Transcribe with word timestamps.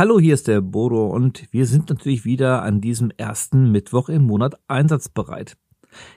Hallo, 0.00 0.18
hier 0.18 0.32
ist 0.32 0.48
der 0.48 0.62
Bodo 0.62 1.08
und 1.08 1.44
wir 1.50 1.66
sind 1.66 1.90
natürlich 1.90 2.24
wieder 2.24 2.62
an 2.62 2.80
diesem 2.80 3.10
ersten 3.18 3.70
Mittwoch 3.70 4.08
im 4.08 4.22
Monat 4.22 4.54
einsatzbereit. 4.66 5.58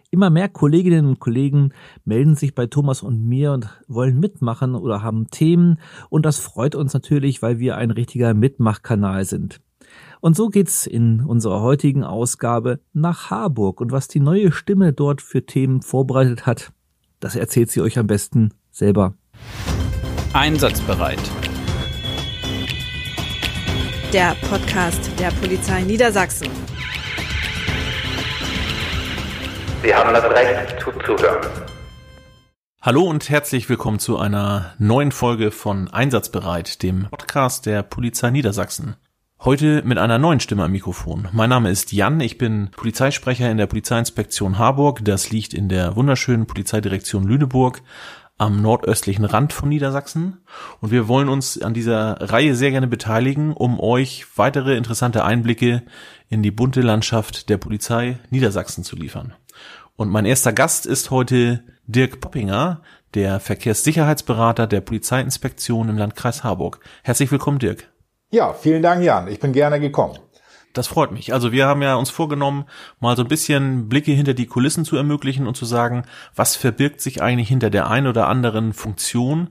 Immer 0.09 0.29
mehr 0.29 0.47
Kolleginnen 0.47 1.05
und 1.05 1.19
Kollegen 1.19 1.73
melden 2.05 2.35
sich 2.37 2.55
bei 2.55 2.65
Thomas 2.65 3.03
und 3.03 3.27
mir 3.27 3.51
und 3.51 3.67
wollen 3.89 4.21
mitmachen 4.21 4.75
oder 4.75 5.03
haben 5.03 5.29
Themen 5.31 5.79
und 6.09 6.25
das 6.25 6.39
freut 6.39 6.75
uns 6.75 6.93
natürlich, 6.93 7.41
weil 7.41 7.59
wir 7.59 7.75
ein 7.75 7.91
richtiger 7.91 8.33
Mitmachkanal 8.33 9.25
sind. 9.25 9.59
Und 10.21 10.37
so 10.37 10.47
geht's 10.47 10.87
in 10.87 11.19
unserer 11.19 11.59
heutigen 11.59 12.05
Ausgabe 12.05 12.79
nach 12.93 13.31
Harburg 13.31 13.81
und 13.81 13.91
was 13.91 14.07
die 14.07 14.21
neue 14.21 14.53
Stimme 14.53 14.93
dort 14.93 15.21
für 15.21 15.45
Themen 15.45 15.81
vorbereitet 15.81 16.45
hat, 16.45 16.71
das 17.19 17.35
erzählt 17.35 17.69
sie 17.69 17.81
euch 17.81 17.99
am 17.99 18.07
besten 18.07 18.53
selber. 18.71 19.15
Einsatzbereit. 20.31 21.19
Der 24.13 24.35
Podcast 24.47 25.09
der 25.17 25.31
Polizei 25.31 25.81
Niedersachsen. 25.81 26.47
Sie 29.81 29.95
haben 29.95 30.13
das 30.13 30.23
Recht 30.25 30.79
zuzuhören. 30.79 31.43
Hallo 32.79 33.05
und 33.05 33.31
herzlich 33.31 33.67
willkommen 33.69 33.97
zu 33.97 34.19
einer 34.19 34.75
neuen 34.77 35.11
Folge 35.11 35.49
von 35.49 35.87
Einsatzbereit, 35.91 36.83
dem 36.83 37.07
Podcast 37.09 37.65
der 37.65 37.81
Polizei 37.81 38.29
Niedersachsen. 38.29 38.97
Heute 39.43 39.81
mit 39.83 39.97
einer 39.97 40.19
neuen 40.19 40.39
Stimme 40.39 40.63
am 40.63 40.71
Mikrofon. 40.71 41.27
Mein 41.31 41.49
Name 41.49 41.71
ist 41.71 41.91
Jan, 41.91 42.19
ich 42.19 42.37
bin 42.37 42.69
Polizeisprecher 42.69 43.49
in 43.49 43.57
der 43.57 43.65
Polizeiinspektion 43.65 44.59
Harburg. 44.59 45.03
Das 45.03 45.31
liegt 45.31 45.55
in 45.55 45.69
der 45.69 45.95
wunderschönen 45.95 46.45
Polizeidirektion 46.45 47.23
Lüneburg 47.23 47.81
am 48.37 48.61
nordöstlichen 48.61 49.25
Rand 49.25 49.53
von 49.53 49.69
Niedersachsen. 49.69 50.39
Und 50.81 50.91
wir 50.91 51.07
wollen 51.07 51.29
uns 51.29 51.61
an 51.61 51.73
dieser 51.73 52.17
Reihe 52.19 52.55
sehr 52.55 52.71
gerne 52.71 52.87
beteiligen, 52.87 53.53
um 53.53 53.79
euch 53.79 54.25
weitere 54.35 54.75
interessante 54.75 55.23
Einblicke 55.23 55.83
in 56.29 56.43
die 56.43 56.51
bunte 56.51 56.81
Landschaft 56.81 57.49
der 57.49 57.57
Polizei 57.57 58.17
Niedersachsen 58.29 58.83
zu 58.83 58.95
liefern. 58.95 59.33
Und 59.95 60.09
mein 60.09 60.25
erster 60.25 60.53
Gast 60.53 60.85
ist 60.85 61.11
heute 61.11 61.63
Dirk 61.85 62.19
Poppinger, 62.19 62.81
der 63.13 63.39
Verkehrssicherheitsberater 63.39 64.65
der 64.67 64.81
Polizeiinspektion 64.81 65.89
im 65.89 65.97
Landkreis 65.97 66.43
Harburg. 66.43 66.79
Herzlich 67.03 67.31
willkommen, 67.31 67.59
Dirk. 67.59 67.89
Ja, 68.31 68.53
vielen 68.53 68.81
Dank, 68.81 69.03
Jan. 69.03 69.27
Ich 69.27 69.39
bin 69.39 69.53
gerne 69.53 69.79
gekommen. 69.79 70.17
Das 70.73 70.87
freut 70.87 71.11
mich. 71.11 71.33
Also 71.33 71.51
wir 71.51 71.67
haben 71.67 71.83
ja 71.83 71.95
uns 71.95 72.09
vorgenommen, 72.09 72.65
mal 72.99 73.15
so 73.15 73.21
ein 73.21 73.27
bisschen 73.27 73.87
Blicke 73.89 74.11
hinter 74.11 74.33
die 74.33 74.47
Kulissen 74.47 74.85
zu 74.85 74.97
ermöglichen 74.97 75.45
und 75.45 75.55
zu 75.55 75.65
sagen, 75.65 76.03
was 76.35 76.55
verbirgt 76.55 76.99
sich 76.99 77.21
eigentlich 77.21 77.47
hinter 77.47 77.69
der 77.69 77.89
einen 77.89 78.07
oder 78.07 78.27
anderen 78.27 78.73
Funktion? 78.73 79.49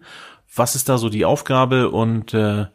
Was 0.54 0.74
ist 0.74 0.88
da 0.88 0.98
so 0.98 1.08
die 1.08 1.24
Aufgabe 1.24 1.90
und 1.90 2.34
äh, 2.34 2.66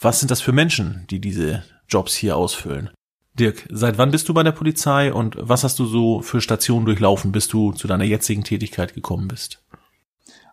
was 0.00 0.20
sind 0.20 0.30
das 0.30 0.40
für 0.40 0.52
Menschen, 0.52 1.06
die 1.10 1.20
diese 1.20 1.64
Jobs 1.86 2.14
hier 2.14 2.36
ausfüllen? 2.36 2.90
Dirk, 3.34 3.66
seit 3.70 3.98
wann 3.98 4.10
bist 4.10 4.28
du 4.28 4.34
bei 4.34 4.42
der 4.42 4.52
Polizei 4.52 5.12
und 5.12 5.36
was 5.38 5.62
hast 5.62 5.78
du 5.78 5.84
so 5.86 6.22
für 6.22 6.40
Stationen 6.40 6.86
durchlaufen, 6.86 7.30
bis 7.30 7.48
du 7.48 7.72
zu 7.72 7.86
deiner 7.88 8.04
jetzigen 8.04 8.42
Tätigkeit 8.42 8.94
gekommen 8.94 9.28
bist? 9.28 9.61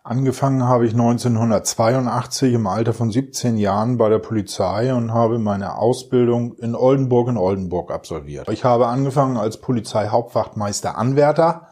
Angefangen 0.02 0.64
habe 0.64 0.86
ich 0.86 0.92
1982 0.92 2.54
im 2.54 2.66
Alter 2.66 2.94
von 2.94 3.10
17 3.10 3.58
Jahren 3.58 3.98
bei 3.98 4.08
der 4.08 4.18
Polizei 4.18 4.94
und 4.94 5.12
habe 5.12 5.38
meine 5.38 5.76
Ausbildung 5.76 6.54
in 6.54 6.74
Oldenburg 6.74 7.28
in 7.28 7.36
Oldenburg 7.36 7.90
absolviert. 7.90 8.48
Ich 8.48 8.64
habe 8.64 8.86
angefangen 8.86 9.36
als 9.36 9.58
Polizeihauptwachtmeister 9.58 10.96
Anwärter, 10.96 11.66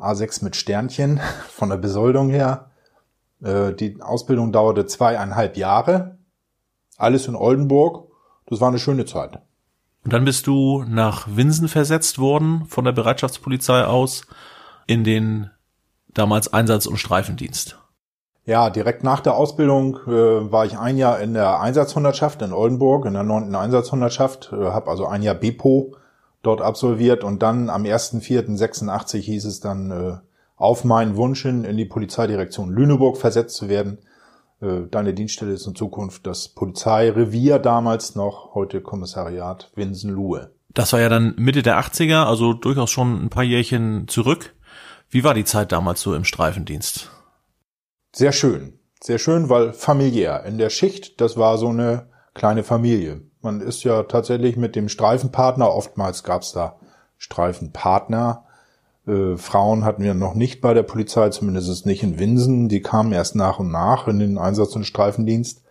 A6 0.00 0.42
mit 0.42 0.56
Sternchen 0.56 1.20
von 1.48 1.70
der 1.70 1.76
Besoldung 1.76 2.28
her. 2.28 2.70
Äh, 3.40 3.72
die 3.72 4.02
Ausbildung 4.02 4.50
dauerte 4.50 4.86
zweieinhalb 4.86 5.56
Jahre. 5.56 6.18
Alles 6.96 7.28
in 7.28 7.36
Oldenburg. 7.36 8.08
Das 8.46 8.60
war 8.60 8.68
eine 8.68 8.80
schöne 8.80 9.04
Zeit. 9.04 9.38
Und 10.04 10.12
dann 10.12 10.24
bist 10.24 10.48
du 10.48 10.84
nach 10.88 11.28
Winsen 11.28 11.68
versetzt 11.68 12.18
worden 12.18 12.64
von 12.66 12.84
der 12.84 12.92
Bereitschaftspolizei 12.92 13.84
aus 13.84 14.22
in 14.86 15.04
den 15.04 15.50
damals 16.14 16.52
Einsatz- 16.52 16.86
und 16.86 16.98
Streifendienst. 16.98 17.78
Ja, 18.44 18.70
direkt 18.70 19.04
nach 19.04 19.20
der 19.20 19.34
Ausbildung 19.34 19.98
äh, 20.06 20.50
war 20.50 20.64
ich 20.64 20.78
ein 20.78 20.96
Jahr 20.96 21.20
in 21.20 21.34
der 21.34 21.60
Einsatzhundertschaft 21.60 22.40
in 22.40 22.54
Oldenburg, 22.54 23.04
in 23.04 23.12
der 23.12 23.22
neunten 23.22 23.54
Einsatzhundertschaft, 23.54 24.50
äh, 24.52 24.56
habe 24.56 24.90
also 24.90 25.06
ein 25.06 25.22
Jahr 25.22 25.34
Bepo 25.34 25.94
dort 26.42 26.62
absolviert 26.62 27.24
und 27.24 27.42
dann 27.42 27.68
am 27.68 27.82
1.4.86 27.82 29.18
hieß 29.18 29.44
es 29.44 29.60
dann 29.60 29.90
äh, 29.90 30.16
auf 30.56 30.84
meinen 30.84 31.16
Wunsch 31.16 31.42
hin 31.42 31.64
in 31.64 31.76
die 31.76 31.84
Polizeidirektion 31.84 32.70
Lüneburg 32.70 33.18
versetzt 33.18 33.56
zu 33.56 33.68
werden. 33.68 33.98
Äh, 34.60 34.86
deine 34.90 35.12
Dienststelle 35.12 35.52
ist 35.52 35.66
in 35.66 35.74
Zukunft 35.74 36.26
das 36.26 36.48
Polizeirevier 36.48 37.58
damals 37.58 38.14
noch, 38.14 38.54
heute 38.54 38.80
Kommissariat 38.80 39.70
Winsen-Luhe. 39.74 40.52
Das 40.72 40.92
war 40.92 41.00
ja 41.00 41.08
dann 41.08 41.34
Mitte 41.36 41.62
der 41.62 41.78
80er, 41.80 42.24
also 42.24 42.52
durchaus 42.52 42.90
schon 42.90 43.24
ein 43.24 43.30
paar 43.30 43.44
Jährchen 43.44 44.08
zurück. 44.08 44.54
Wie 45.10 45.24
war 45.24 45.34
die 45.34 45.44
Zeit 45.44 45.72
damals 45.72 46.00
so 46.02 46.14
im 46.14 46.24
Streifendienst? 46.24 47.10
Sehr 48.14 48.32
schön. 48.32 48.78
Sehr 49.02 49.18
schön, 49.18 49.48
weil 49.48 49.72
familiär. 49.72 50.44
In 50.44 50.58
der 50.58 50.70
Schicht, 50.70 51.20
das 51.20 51.36
war 51.36 51.56
so 51.56 51.68
eine 51.68 52.08
kleine 52.34 52.64
Familie. 52.64 53.22
Man 53.40 53.60
ist 53.60 53.84
ja 53.84 54.02
tatsächlich 54.02 54.56
mit 54.56 54.74
dem 54.74 54.88
Streifenpartner, 54.88 55.72
oftmals 55.72 56.24
gab's 56.24 56.52
da 56.52 56.78
Streifenpartner. 57.16 58.44
Äh, 59.06 59.36
Frauen 59.36 59.84
hatten 59.84 60.02
wir 60.02 60.14
noch 60.14 60.34
nicht 60.34 60.60
bei 60.60 60.74
der 60.74 60.82
Polizei, 60.82 61.30
zumindest 61.30 61.86
nicht 61.86 62.02
in 62.02 62.18
Winsen. 62.18 62.68
Die 62.68 62.82
kamen 62.82 63.12
erst 63.12 63.36
nach 63.36 63.58
und 63.58 63.70
nach 63.70 64.08
in 64.08 64.18
den 64.18 64.38
Einsatz- 64.38 64.76
und 64.76 64.84
Streifendienst. 64.84 65.62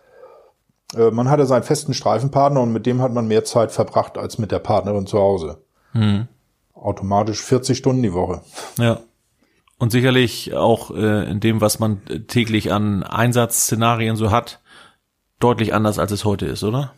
Äh, 0.96 1.10
man 1.10 1.28
hatte 1.28 1.46
seinen 1.46 1.62
festen 1.62 1.94
Streifenpartner 1.94 2.60
und 2.60 2.72
mit 2.72 2.86
dem 2.86 3.02
hat 3.02 3.12
man 3.12 3.28
mehr 3.28 3.44
Zeit 3.44 3.72
verbracht 3.72 4.16
als 4.16 4.38
mit 4.38 4.50
der 4.50 4.58
Partnerin 4.58 5.06
zu 5.06 5.18
Hause. 5.18 5.62
Hm. 5.92 6.28
Automatisch 6.74 7.42
40 7.42 7.76
Stunden 7.76 8.02
die 8.02 8.14
Woche. 8.14 8.42
Ja. 8.78 9.00
Und 9.78 9.92
sicherlich 9.92 10.54
auch 10.54 10.90
äh, 10.90 11.30
in 11.30 11.40
dem, 11.40 11.60
was 11.60 11.78
man 11.78 12.02
täglich 12.26 12.72
an 12.72 13.04
Einsatzszenarien 13.04 14.16
so 14.16 14.30
hat, 14.30 14.60
deutlich 15.38 15.72
anders, 15.72 15.98
als 15.98 16.10
es 16.10 16.24
heute 16.24 16.46
ist, 16.46 16.64
oder? 16.64 16.94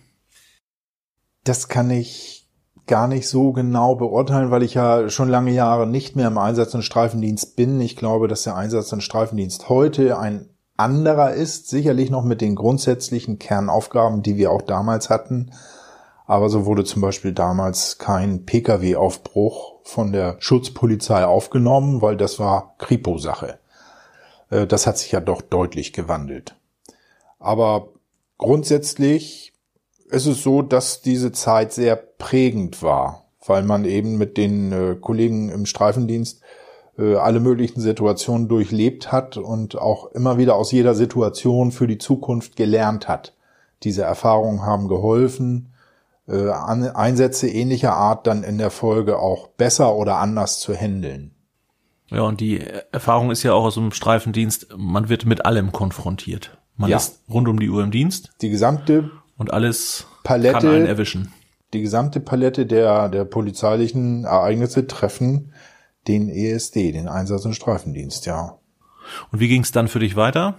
Das 1.44 1.69
kann 1.69 1.90
ich 1.90 2.48
gar 2.86 3.06
nicht 3.06 3.28
so 3.28 3.52
genau 3.52 3.94
beurteilen, 3.94 4.50
weil 4.50 4.62
ich 4.62 4.74
ja 4.74 5.10
schon 5.10 5.28
lange 5.28 5.52
Jahre 5.52 5.86
nicht 5.86 6.16
mehr 6.16 6.26
im 6.26 6.38
Einsatz- 6.38 6.74
und 6.74 6.82
Streifendienst 6.82 7.54
bin. 7.54 7.80
Ich 7.80 7.96
glaube, 7.96 8.28
dass 8.28 8.42
der 8.42 8.56
Einsatz- 8.56 8.92
und 8.92 9.02
Streifendienst 9.02 9.69
heute 9.69 10.19
ein 10.19 10.48
anderer 10.76 11.34
ist, 11.34 11.69
sicherlich 11.69 12.10
noch 12.10 12.24
mit 12.24 12.40
den 12.40 12.56
grundsätzlichen 12.56 13.38
Kernaufgaben, 13.38 14.22
die 14.22 14.36
wir 14.36 14.50
auch 14.50 14.62
damals 14.62 15.10
hatten. 15.10 15.52
Aber 16.30 16.48
so 16.48 16.64
wurde 16.64 16.84
zum 16.84 17.02
Beispiel 17.02 17.32
damals 17.32 17.98
kein 17.98 18.46
Pkw-Aufbruch 18.46 19.80
von 19.82 20.12
der 20.12 20.36
Schutzpolizei 20.38 21.24
aufgenommen, 21.24 22.02
weil 22.02 22.16
das 22.16 22.38
war 22.38 22.76
Kripo-Sache. 22.78 23.58
Äh, 24.48 24.69
das 24.69 24.86
hat 24.86 24.96
sich 24.96 25.10
ja 25.10 25.19
doch 25.19 25.42
deutlich 25.42 25.92
gewandelt. 25.92 26.54
Aber 27.40 27.88
grundsätzlich 28.38 29.54
ist 30.08 30.26
es 30.26 30.44
so, 30.44 30.62
dass 30.62 31.02
diese 31.02 31.32
Zeit 31.32 31.72
sehr 31.72 31.96
prägend 31.96 32.80
war, 32.80 33.24
weil 33.44 33.64
man 33.64 33.84
eben 33.84 34.16
mit 34.16 34.36
den 34.36 34.70
äh, 34.70 34.94
Kollegen 35.00 35.48
im 35.48 35.66
Streifendienst 35.66 36.42
äh, 36.96 37.16
alle 37.16 37.40
möglichen 37.40 37.80
Situationen 37.80 38.46
durchlebt 38.46 39.10
hat 39.10 39.36
und 39.36 39.76
auch 39.76 40.12
immer 40.12 40.38
wieder 40.38 40.54
aus 40.54 40.70
jeder 40.70 40.94
Situation 40.94 41.72
für 41.72 41.88
die 41.88 41.98
Zukunft 41.98 42.54
gelernt 42.54 43.08
hat. 43.08 43.34
Diese 43.82 44.02
Erfahrungen 44.02 44.62
haben 44.62 44.86
geholfen, 44.86 45.70
äh, 46.30 46.50
Einsätze 46.50 47.48
ähnlicher 47.48 47.94
Art 47.94 48.26
dann 48.26 48.44
in 48.44 48.58
der 48.58 48.70
Folge 48.70 49.18
auch 49.18 49.48
besser 49.48 49.94
oder 49.94 50.16
anders 50.16 50.60
zu 50.60 50.74
handeln. 50.74 51.34
Ja, 52.08 52.22
und 52.22 52.41
die 52.41 52.60
Erfahrung 52.92 53.30
ist 53.30 53.42
ja 53.42 53.52
auch 53.52 53.64
aus 53.64 53.74
dem 53.74 53.92
Streifendienst, 53.92 54.69
man 54.76 55.08
wird 55.08 55.26
mit 55.26 55.44
allem 55.44 55.72
konfrontiert. 55.72 56.58
Man 56.76 56.90
ja. 56.90 56.96
ist 56.96 57.22
rund 57.28 57.46
um 57.46 57.60
die 57.60 57.70
Uhr 57.70 57.84
im 57.84 57.90
Dienst. 57.90 58.30
Die 58.40 58.50
gesamte 58.50 59.10
und 59.36 59.52
alles 59.52 60.06
Palette, 60.24 60.58
kann 60.58 60.69
einen 60.69 60.87
erwischen. 60.87 61.32
Die 61.72 61.82
gesamte 61.82 62.19
Palette 62.19 62.66
der, 62.66 63.08
der 63.08 63.25
polizeilichen 63.25 64.25
Ereignisse 64.25 64.87
treffen 64.87 65.52
den 66.08 66.28
ESD, 66.28 66.93
den 66.93 67.08
Einsatz- 67.08 67.44
und 67.44 67.55
Streifendienst, 67.55 68.26
ja. 68.26 68.58
Und 69.31 69.40
wie 69.40 69.49
ging 69.49 69.62
es 69.62 69.72
dann 69.72 69.88
für 69.88 69.99
dich 69.99 70.16
weiter? 70.16 70.58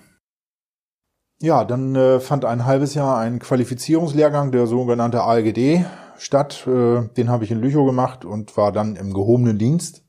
Ja, 1.41 1.65
dann 1.65 1.95
äh, 1.95 2.19
fand 2.19 2.45
ein 2.45 2.65
halbes 2.65 2.93
Jahr 2.93 3.17
ein 3.17 3.39
Qualifizierungslehrgang, 3.39 4.51
der 4.51 4.67
sogenannte 4.67 5.23
ALGD, 5.23 5.83
statt. 6.21 6.67
Äh, 6.67 7.07
den 7.17 7.29
habe 7.29 7.43
ich 7.43 7.51
in 7.51 7.59
Lüchow 7.59 7.85
gemacht 7.85 8.25
und 8.25 8.55
war 8.57 8.71
dann 8.71 8.95
im 8.95 9.13
gehobenen 9.13 9.57
Dienst, 9.57 10.03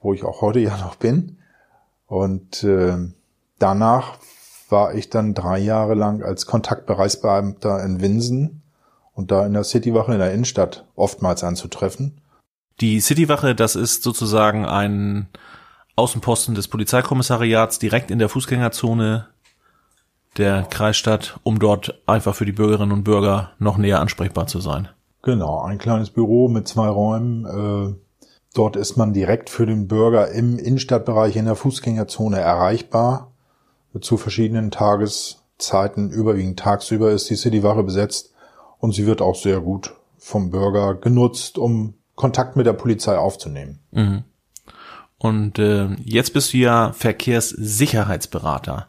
wo 0.00 0.14
ich 0.14 0.24
auch 0.24 0.40
heute 0.40 0.60
ja 0.60 0.76
noch 0.78 0.96
bin. 0.96 1.36
Und 2.06 2.64
äh, 2.64 2.96
danach 3.58 4.18
war 4.70 4.94
ich 4.94 5.10
dann 5.10 5.34
drei 5.34 5.58
Jahre 5.58 5.94
lang 5.94 6.22
als 6.22 6.46
Kontaktbereichsbeamter 6.46 7.84
in 7.84 8.00
Winsen 8.00 8.62
und 9.12 9.30
da 9.30 9.44
in 9.44 9.52
der 9.52 9.64
Citywache 9.64 10.12
in 10.12 10.18
der 10.18 10.32
Innenstadt 10.32 10.86
oftmals 10.94 11.44
anzutreffen. 11.44 12.22
Die 12.80 13.00
Citywache, 13.00 13.54
das 13.54 13.76
ist 13.76 14.02
sozusagen 14.02 14.64
ein 14.64 15.28
Außenposten 15.96 16.54
des 16.54 16.68
Polizeikommissariats 16.68 17.78
direkt 17.78 18.10
in 18.10 18.18
der 18.18 18.28
Fußgängerzone 18.28 19.26
der 20.38 20.62
Kreisstadt, 20.62 21.38
um 21.42 21.58
dort 21.58 22.00
einfach 22.06 22.34
für 22.34 22.46
die 22.46 22.52
Bürgerinnen 22.52 22.92
und 22.92 23.04
Bürger 23.04 23.52
noch 23.58 23.76
näher 23.76 24.00
ansprechbar 24.00 24.46
zu 24.46 24.60
sein. 24.60 24.88
Genau, 25.22 25.60
ein 25.60 25.78
kleines 25.78 26.10
Büro 26.10 26.48
mit 26.48 26.68
zwei 26.68 26.88
Räumen. 26.88 27.44
Äh, 27.44 27.94
dort 28.54 28.76
ist 28.76 28.96
man 28.96 29.12
direkt 29.12 29.50
für 29.50 29.66
den 29.66 29.88
Bürger 29.88 30.30
im 30.30 30.58
Innenstadtbereich 30.58 31.36
in 31.36 31.44
der 31.44 31.56
Fußgängerzone 31.56 32.38
erreichbar. 32.38 33.32
Zu 34.00 34.16
verschiedenen 34.16 34.70
Tageszeiten, 34.70 36.10
überwiegend 36.10 36.58
tagsüber 36.58 37.10
ist 37.10 37.28
die 37.30 37.36
Citywache 37.36 37.82
besetzt 37.82 38.32
und 38.78 38.92
sie 38.92 39.06
wird 39.06 39.20
auch 39.20 39.34
sehr 39.34 39.60
gut 39.60 39.94
vom 40.18 40.50
Bürger 40.50 40.94
genutzt, 40.94 41.58
um 41.58 41.94
Kontakt 42.14 42.54
mit 42.56 42.66
der 42.66 42.74
Polizei 42.74 43.16
aufzunehmen. 43.16 43.80
Mhm. 43.90 44.24
Und 45.18 45.58
äh, 45.58 45.88
jetzt 46.04 46.32
bist 46.32 46.52
du 46.52 46.58
ja 46.58 46.92
Verkehrssicherheitsberater. 46.92 48.88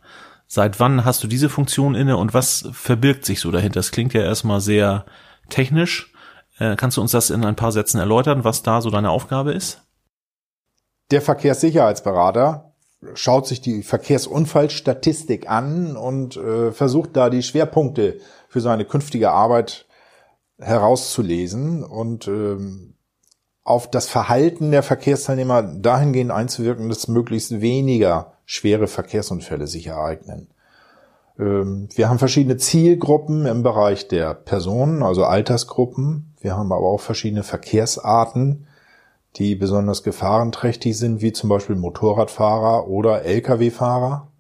Seit 0.52 0.80
wann 0.80 1.06
hast 1.06 1.24
du 1.24 1.28
diese 1.28 1.48
Funktion 1.48 1.94
inne 1.94 2.18
und 2.18 2.34
was 2.34 2.68
verbirgt 2.72 3.24
sich 3.24 3.40
so 3.40 3.52
dahinter? 3.52 3.80
Das 3.80 3.92
klingt 3.92 4.14
ja 4.14 4.22
erstmal 4.22 4.62
sehr 4.62 5.06
technisch. 5.50 6.12
Äh, 6.58 6.76
kannst 6.76 6.98
du 6.98 7.02
uns 7.02 7.12
das 7.12 7.30
in 7.30 7.46
ein 7.46 7.56
paar 7.56 7.72
Sätzen 7.72 8.00
erläutern, 8.00 8.44
was 8.44 8.64
da 8.64 8.82
so 8.82 8.90
deine 8.90 9.12
Aufgabe 9.12 9.52
ist? 9.52 9.84
Der 11.12 11.22
Verkehrssicherheitsberater 11.22 12.74
schaut 13.14 13.46
sich 13.46 13.62
die 13.62 13.84
Verkehrsunfallstatistik 13.84 15.48
an 15.48 15.96
und 15.96 16.36
äh, 16.36 16.72
versucht 16.72 17.16
da 17.16 17.30
die 17.30 17.44
Schwerpunkte 17.44 18.20
für 18.48 18.60
seine 18.60 18.86
künftige 18.86 19.30
Arbeit 19.30 19.86
herauszulesen 20.58 21.84
und 21.84 22.28
ähm, 22.28 22.96
auf 23.62 23.88
das 23.92 24.10
Verhalten 24.10 24.72
der 24.72 24.82
Verkehrsteilnehmer 24.82 25.62
dahingehend 25.62 26.32
einzuwirken, 26.32 26.90
dass 26.90 27.08
möglichst 27.08 27.62
weniger 27.62 28.34
schwere 28.50 28.88
Verkehrsunfälle 28.88 29.68
sich 29.68 29.86
ereignen. 29.86 30.48
Ähm, 31.38 31.88
wir 31.94 32.10
haben 32.10 32.18
verschiedene 32.18 32.58
Zielgruppen 32.58 33.46
im 33.46 33.62
Bereich 33.62 34.08
der 34.08 34.34
Personen, 34.34 35.04
also 35.04 35.24
Altersgruppen. 35.24 36.34
Wir 36.42 36.58
haben 36.58 36.72
aber 36.72 36.88
auch 36.88 37.00
verschiedene 37.00 37.44
Verkehrsarten, 37.44 38.66
die 39.36 39.54
besonders 39.54 40.02
gefahrenträchtig 40.02 40.98
sind, 40.98 41.22
wie 41.22 41.32
zum 41.32 41.48
Beispiel 41.48 41.76
Motorradfahrer 41.76 42.88
oder 42.88 43.24
Lkw-Fahrer. 43.24 44.32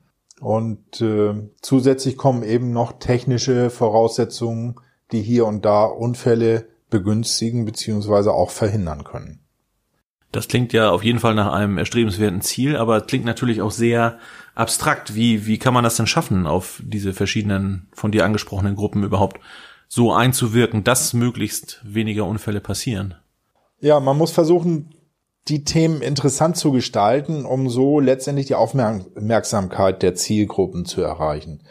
Und 0.42 1.02
äh, 1.02 1.36
zusätzlich 1.62 2.18
kommen 2.18 2.42
eben 2.42 2.72
noch 2.72 2.94
technische 2.94 3.70
Voraussetzungen, 3.70 4.78
die 5.12 5.22
hier 5.22 5.46
und 5.46 5.66
da 5.66 5.86
Unfälle 5.86 6.66
begünstigen 6.90 7.64
bzw. 7.64 8.30
auch 8.30 8.50
verhindern 8.50 9.04
können. 9.04 9.42
Das 10.32 10.48
klingt 10.48 10.74
ja 10.74 10.92
auf 10.92 11.04
jeden 11.04 11.20
Fall 11.20 11.34
nach 11.34 11.52
einem 11.52 11.78
erstrebenswerten 11.78 12.42
Ziel, 12.42 12.76
aber 12.76 13.02
klingt 13.02 13.26
natürlich 13.26 13.62
auch 13.62 13.72
sehr 13.72 14.20
abstrakt. 14.54 15.16
Wie, 15.16 15.48
wie 15.48 15.58
kann 15.58 15.74
man 15.74 15.84
das 15.84 15.96
denn 15.96 16.06
schaffen, 16.06 16.46
auf 16.46 16.82
diese 16.86 17.14
verschiedenen 17.14 17.88
von 17.94 18.12
dir 18.12 18.26
angesprochenen 18.26 18.76
Gruppen 18.76 19.04
überhaupt 19.04 19.40
so 19.88 20.14
einzuwirken, 20.14 20.84
dass 20.84 21.14
möglichst 21.14 21.82
weniger 21.84 22.26
Unfälle 22.26 22.62
passieren? 22.62 23.16
Ja, 23.80 24.00
man 24.00 24.18
muss 24.18 24.32
versuchen, 24.32 24.94
die 25.48 25.64
Themen 25.64 26.02
interessant 26.02 26.58
zu 26.58 26.72
gestalten, 26.72 27.44
um 27.46 27.70
so 27.70 28.00
letztendlich 28.00 28.46
die 28.46 28.56
Aufmerksamkeit 28.56 30.04
der 30.04 30.14
Zielgruppen 30.14 30.86
zu 30.86 31.02
erreichen. 31.02 31.62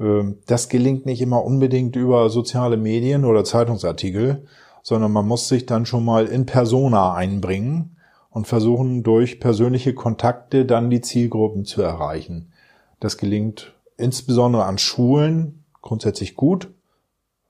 Ähm, 0.00 0.38
das 0.46 0.70
gelingt 0.70 1.04
nicht 1.04 1.20
immer 1.20 1.44
unbedingt 1.44 1.94
über 1.94 2.30
soziale 2.30 2.78
Medien 2.78 3.26
oder 3.26 3.44
Zeitungsartikel, 3.44 4.46
sondern 4.82 5.12
man 5.12 5.26
muss 5.26 5.48
sich 5.48 5.66
dann 5.66 5.84
schon 5.84 6.06
mal 6.06 6.24
in 6.24 6.46
Persona 6.46 7.12
einbringen 7.12 7.96
und 8.38 8.46
versuchen 8.46 9.02
durch 9.02 9.40
persönliche 9.40 9.94
Kontakte 9.94 10.64
dann 10.64 10.90
die 10.90 11.00
Zielgruppen 11.00 11.64
zu 11.64 11.82
erreichen. 11.82 12.52
Das 13.00 13.18
gelingt 13.18 13.74
insbesondere 13.96 14.64
an 14.64 14.78
Schulen 14.78 15.64
grundsätzlich 15.82 16.36
gut, 16.36 16.68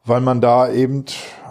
weil 0.07 0.23
man 0.23 0.41
da 0.41 0.73
eben 0.73 1.05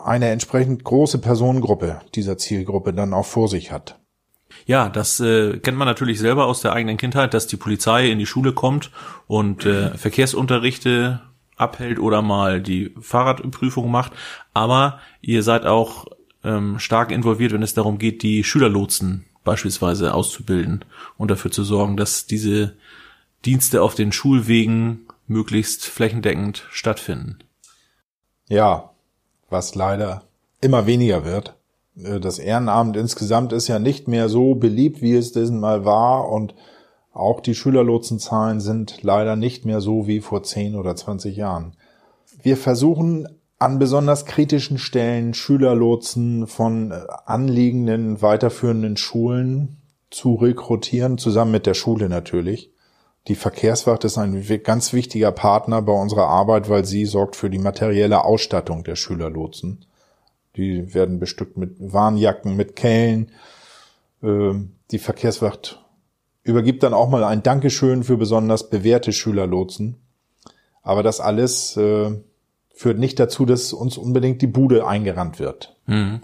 eine 0.04 0.30
entsprechend 0.30 0.84
große 0.84 1.20
Personengruppe 1.20 2.00
dieser 2.16 2.40
Zielgruppe 2.40 2.94
dann 2.94 3.14
auch 3.14 3.28
vor 3.28 3.48
sich 3.48 3.72
hat. 3.72 4.00
Ja, 4.66 4.90
das 4.90 5.20
äh, 5.20 5.60
kennt 5.60 5.78
man 5.78 5.88
natürlich 5.88 6.18
selber 6.18 6.48
aus 6.48 6.62
der 6.62 6.74
eigenen 6.74 6.98
Kindheit, 6.98 7.36
dass 7.36 7.46
die 7.46 7.58
Polizei 7.58 8.10
in 8.10 8.18
die 8.18 8.26
Schule 8.26 8.54
kommt 8.54 8.90
und 9.28 9.68
äh, 9.68 9.96
Verkehrsunterrichte 9.96 11.22
abhält 11.58 12.00
oder 12.00 12.24
mal 12.24 12.60
die 12.60 12.96
Fahrradprüfung 13.00 13.92
macht. 13.92 14.14
Aber 14.56 15.00
ihr 15.22 15.44
seid 15.44 15.68
auch 15.68 16.06
ähm, 16.44 16.80
stark 16.80 17.12
involviert, 17.12 17.54
wenn 17.54 17.62
es 17.62 17.76
darum 17.76 18.00
geht, 18.00 18.24
die 18.24 18.44
Schülerlotsen 18.44 19.27
beispielsweise 19.48 20.14
auszubilden 20.14 20.84
und 21.18 21.32
dafür 21.32 21.52
zu 21.52 21.64
sorgen, 21.64 21.96
dass 21.96 22.28
diese 22.28 22.74
Dienste 23.46 23.82
auf 23.82 23.96
den 23.96 24.12
Schulwegen 24.12 25.08
möglichst 25.26 25.86
flächendeckend 25.86 26.66
stattfinden. 26.70 27.40
Ja, 28.50 28.92
was 29.50 29.74
leider 29.74 30.24
immer 30.60 30.86
weniger 30.86 31.24
wird. 31.24 31.56
Äh, 31.96 32.20
das 32.20 32.40
Ehrenamt 32.40 32.98
insgesamt 32.98 33.54
ist 33.54 33.70
ja 33.70 33.80
nicht 33.80 34.10
mehr 34.10 34.28
so 34.28 34.54
beliebt, 34.56 35.02
wie 35.02 35.16
es 35.16 35.32
diesen 35.32 35.62
Mal 35.62 35.86
war 35.86 36.30
und 36.30 36.54
auch 37.14 37.40
die 37.40 37.56
Schülerlotsenzahlen 37.56 38.60
sind 38.60 39.02
leider 39.02 39.38
nicht 39.38 39.66
mehr 39.66 39.80
so 39.80 40.08
wie 40.08 40.20
vor 40.20 40.44
10 40.44 40.76
oder 40.76 40.96
20 40.96 41.38
Jahren. 41.38 41.74
Wir 42.44 42.58
versuchen 42.58 43.28
an 43.60 43.80
besonders 43.80 44.26
kritischen 44.26 44.78
Stellen 44.78 45.34
Schülerlotsen 45.34 46.48
von 46.48 46.92
äh, 46.92 47.02
anliegenden 47.26 48.22
weiterführenden 48.22 48.98
Schulen 48.98 49.78
zu 50.10 50.36
rekrutieren, 50.36 51.18
zusammen 51.18 51.52
mit 51.52 51.66
der 51.66 51.74
Schule 51.74 52.08
natürlich. 52.10 52.72
Die 53.28 53.36
Verkehrswacht 53.36 54.06
ist 54.06 54.18
ein 54.18 54.42
ganz 54.64 54.94
wichtiger 54.94 55.32
Partner 55.32 55.82
bei 55.82 55.92
unserer 55.92 56.28
Arbeit, 56.28 56.70
weil 56.70 56.86
sie 56.86 57.06
sorgt 57.06 57.36
für 57.36 57.50
die 57.50 57.60
materielle 57.60 58.24
Ausstattung 58.24 58.84
der 58.86 58.96
Schülerlotsen. 58.96 59.86
Die 60.56 60.94
werden 60.94 61.20
bestückt 61.20 61.58
mit 61.58 61.76
Warnjacken, 61.80 62.56
mit 62.56 62.76
Kellen. 62.76 63.32
Ähm, 64.24 64.76
die 64.92 65.00
Verkehrswacht 65.00 65.84
übergibt 66.44 66.84
dann 66.84 66.94
auch 66.94 67.10
mal 67.10 67.26
ein 67.26 67.44
Dankeschön 67.44 68.04
für 68.04 68.16
besonders 68.16 68.70
bewährte 68.70 69.12
Schülerlotsen. 69.12 69.98
Aber 70.82 71.04
das 71.04 71.20
alles 71.20 71.76
äh, 71.76 72.12
führt 72.78 73.00
nicht 73.00 73.20
dazu, 73.20 73.46
dass 73.46 73.74
uns 73.74 73.98
unbedingt 73.98 74.42
die 74.42 74.48
Bude 74.48 74.88
eingerannt 74.88 75.40
wird. 75.40 75.76
Mhm. 75.88 76.22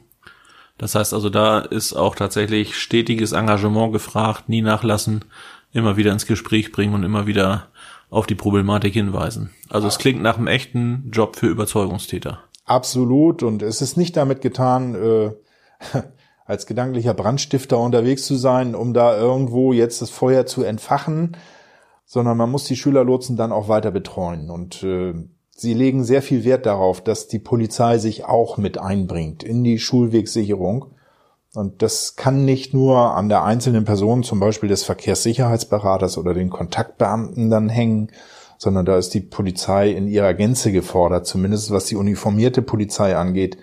Das 0.77 0.95
heißt 0.95 1.13
also, 1.13 1.29
da 1.29 1.59
ist 1.59 1.93
auch 1.93 2.15
tatsächlich 2.15 2.75
stetiges 2.77 3.31
Engagement 3.31 3.91
gefragt, 3.91 4.49
nie 4.49 4.61
nachlassen, 4.61 5.25
immer 5.71 5.97
wieder 5.97 6.11
ins 6.11 6.27
Gespräch 6.27 6.71
bringen 6.71 6.93
und 6.93 7.03
immer 7.03 7.25
wieder 7.25 7.67
auf 8.09 8.27
die 8.27 8.35
Problematik 8.35 8.93
hinweisen. 8.93 9.49
Also 9.69 9.87
es 9.87 9.97
klingt 9.97 10.21
nach 10.21 10.37
einem 10.37 10.47
echten 10.47 11.09
Job 11.11 11.35
für 11.35 11.47
Überzeugungstäter. 11.47 12.39
Absolut. 12.65 13.41
Und 13.41 13.63
es 13.63 13.81
ist 13.81 13.97
nicht 13.97 14.15
damit 14.15 14.41
getan, 14.41 14.93
äh, 14.93 15.31
als 16.45 16.67
gedanklicher 16.67 17.15
Brandstifter 17.15 17.79
unterwegs 17.79 18.25
zu 18.25 18.35
sein, 18.35 18.75
um 18.75 18.93
da 18.93 19.17
irgendwo 19.17 19.73
jetzt 19.73 20.03
das 20.03 20.11
Feuer 20.11 20.45
zu 20.45 20.63
entfachen, 20.63 21.35
sondern 22.05 22.37
man 22.37 22.51
muss 22.51 22.65
die 22.65 22.75
Schülerlotsen 22.75 23.37
dann 23.37 23.51
auch 23.51 23.69
weiter 23.69 23.89
betreuen. 23.89 24.51
Und 24.51 24.83
äh, 24.83 25.13
sie 25.55 25.73
legen 25.73 26.03
sehr 26.03 26.21
viel 26.21 26.43
Wert 26.43 26.65
darauf, 26.65 27.01
dass 27.01 27.27
die 27.27 27.39
Polizei 27.39 27.97
sich 27.97 28.25
auch 28.25 28.57
mit 28.57 28.77
einbringt 28.77 29.43
in 29.43 29.63
die 29.63 29.79
Schulwegsicherung. 29.79 30.85
Und 31.53 31.81
das 31.83 32.15
kann 32.15 32.45
nicht 32.45 32.73
nur 32.73 33.15
an 33.15 33.29
der 33.29 33.43
einzelnen 33.43 33.85
Person, 33.85 34.23
zum 34.23 34.39
Beispiel 34.39 34.69
des 34.69 34.83
Verkehrssicherheitsberaters 34.83 36.17
oder 36.17 36.33
den 36.33 36.49
Kontaktbeamten 36.49 37.51
dann 37.51 37.69
hängen, 37.69 38.11
sondern 38.57 38.85
da 38.85 38.97
ist 38.97 39.13
die 39.13 39.21
Polizei 39.21 39.91
in 39.91 40.07
ihrer 40.07 40.33
Gänze 40.33 40.71
gefordert, 40.71 41.27
zumindest 41.27 41.69
was 41.69 41.85
die 41.85 41.95
uniformierte 41.95 42.61
Polizei 42.61 43.15
angeht, 43.15 43.57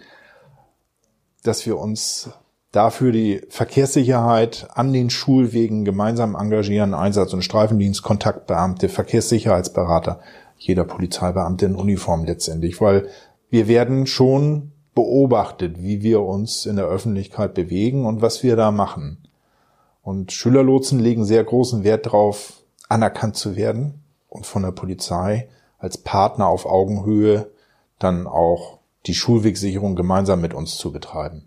dass 1.42 1.66
wir 1.66 1.78
uns 1.78 2.30
dafür 2.70 3.11
die 3.11 3.40
Verkehrssicherheit 3.49 4.68
an 4.75 4.92
den 4.92 5.11
Schulwegen 5.11 5.85
gemeinsam 5.85 6.37
engagieren, 6.37 6.94
Einsatz- 6.94 7.32
und 7.32 7.42
Streifendienst, 7.42 8.02
Kontaktbeamte, 8.02 8.88
Verkehrssicherheitsberater, 8.88 10.20
jeder 10.60 10.84
Polizeibeamte 10.84 11.66
in 11.66 11.74
Uniform 11.74 12.24
letztendlich, 12.24 12.80
weil 12.80 13.08
wir 13.48 13.66
werden 13.66 14.06
schon 14.06 14.72
beobachtet, 14.94 15.82
wie 15.82 16.02
wir 16.02 16.20
uns 16.20 16.66
in 16.66 16.76
der 16.76 16.86
Öffentlichkeit 16.86 17.54
bewegen 17.54 18.06
und 18.06 18.22
was 18.22 18.42
wir 18.42 18.56
da 18.56 18.70
machen. 18.70 19.18
Und 20.02 20.32
Schülerlotsen 20.32 20.98
legen 20.98 21.24
sehr 21.24 21.42
großen 21.42 21.84
Wert 21.84 22.06
darauf, 22.06 22.62
anerkannt 22.88 23.36
zu 23.36 23.56
werden 23.56 24.02
und 24.28 24.46
von 24.46 24.62
der 24.62 24.72
Polizei 24.72 25.48
als 25.78 25.98
Partner 25.98 26.46
auf 26.46 26.66
Augenhöhe 26.66 27.50
dann 27.98 28.26
auch 28.26 28.78
die 29.06 29.14
Schulwegsicherung 29.14 29.96
gemeinsam 29.96 30.40
mit 30.40 30.52
uns 30.54 30.76
zu 30.76 30.92
betreiben. 30.92 31.44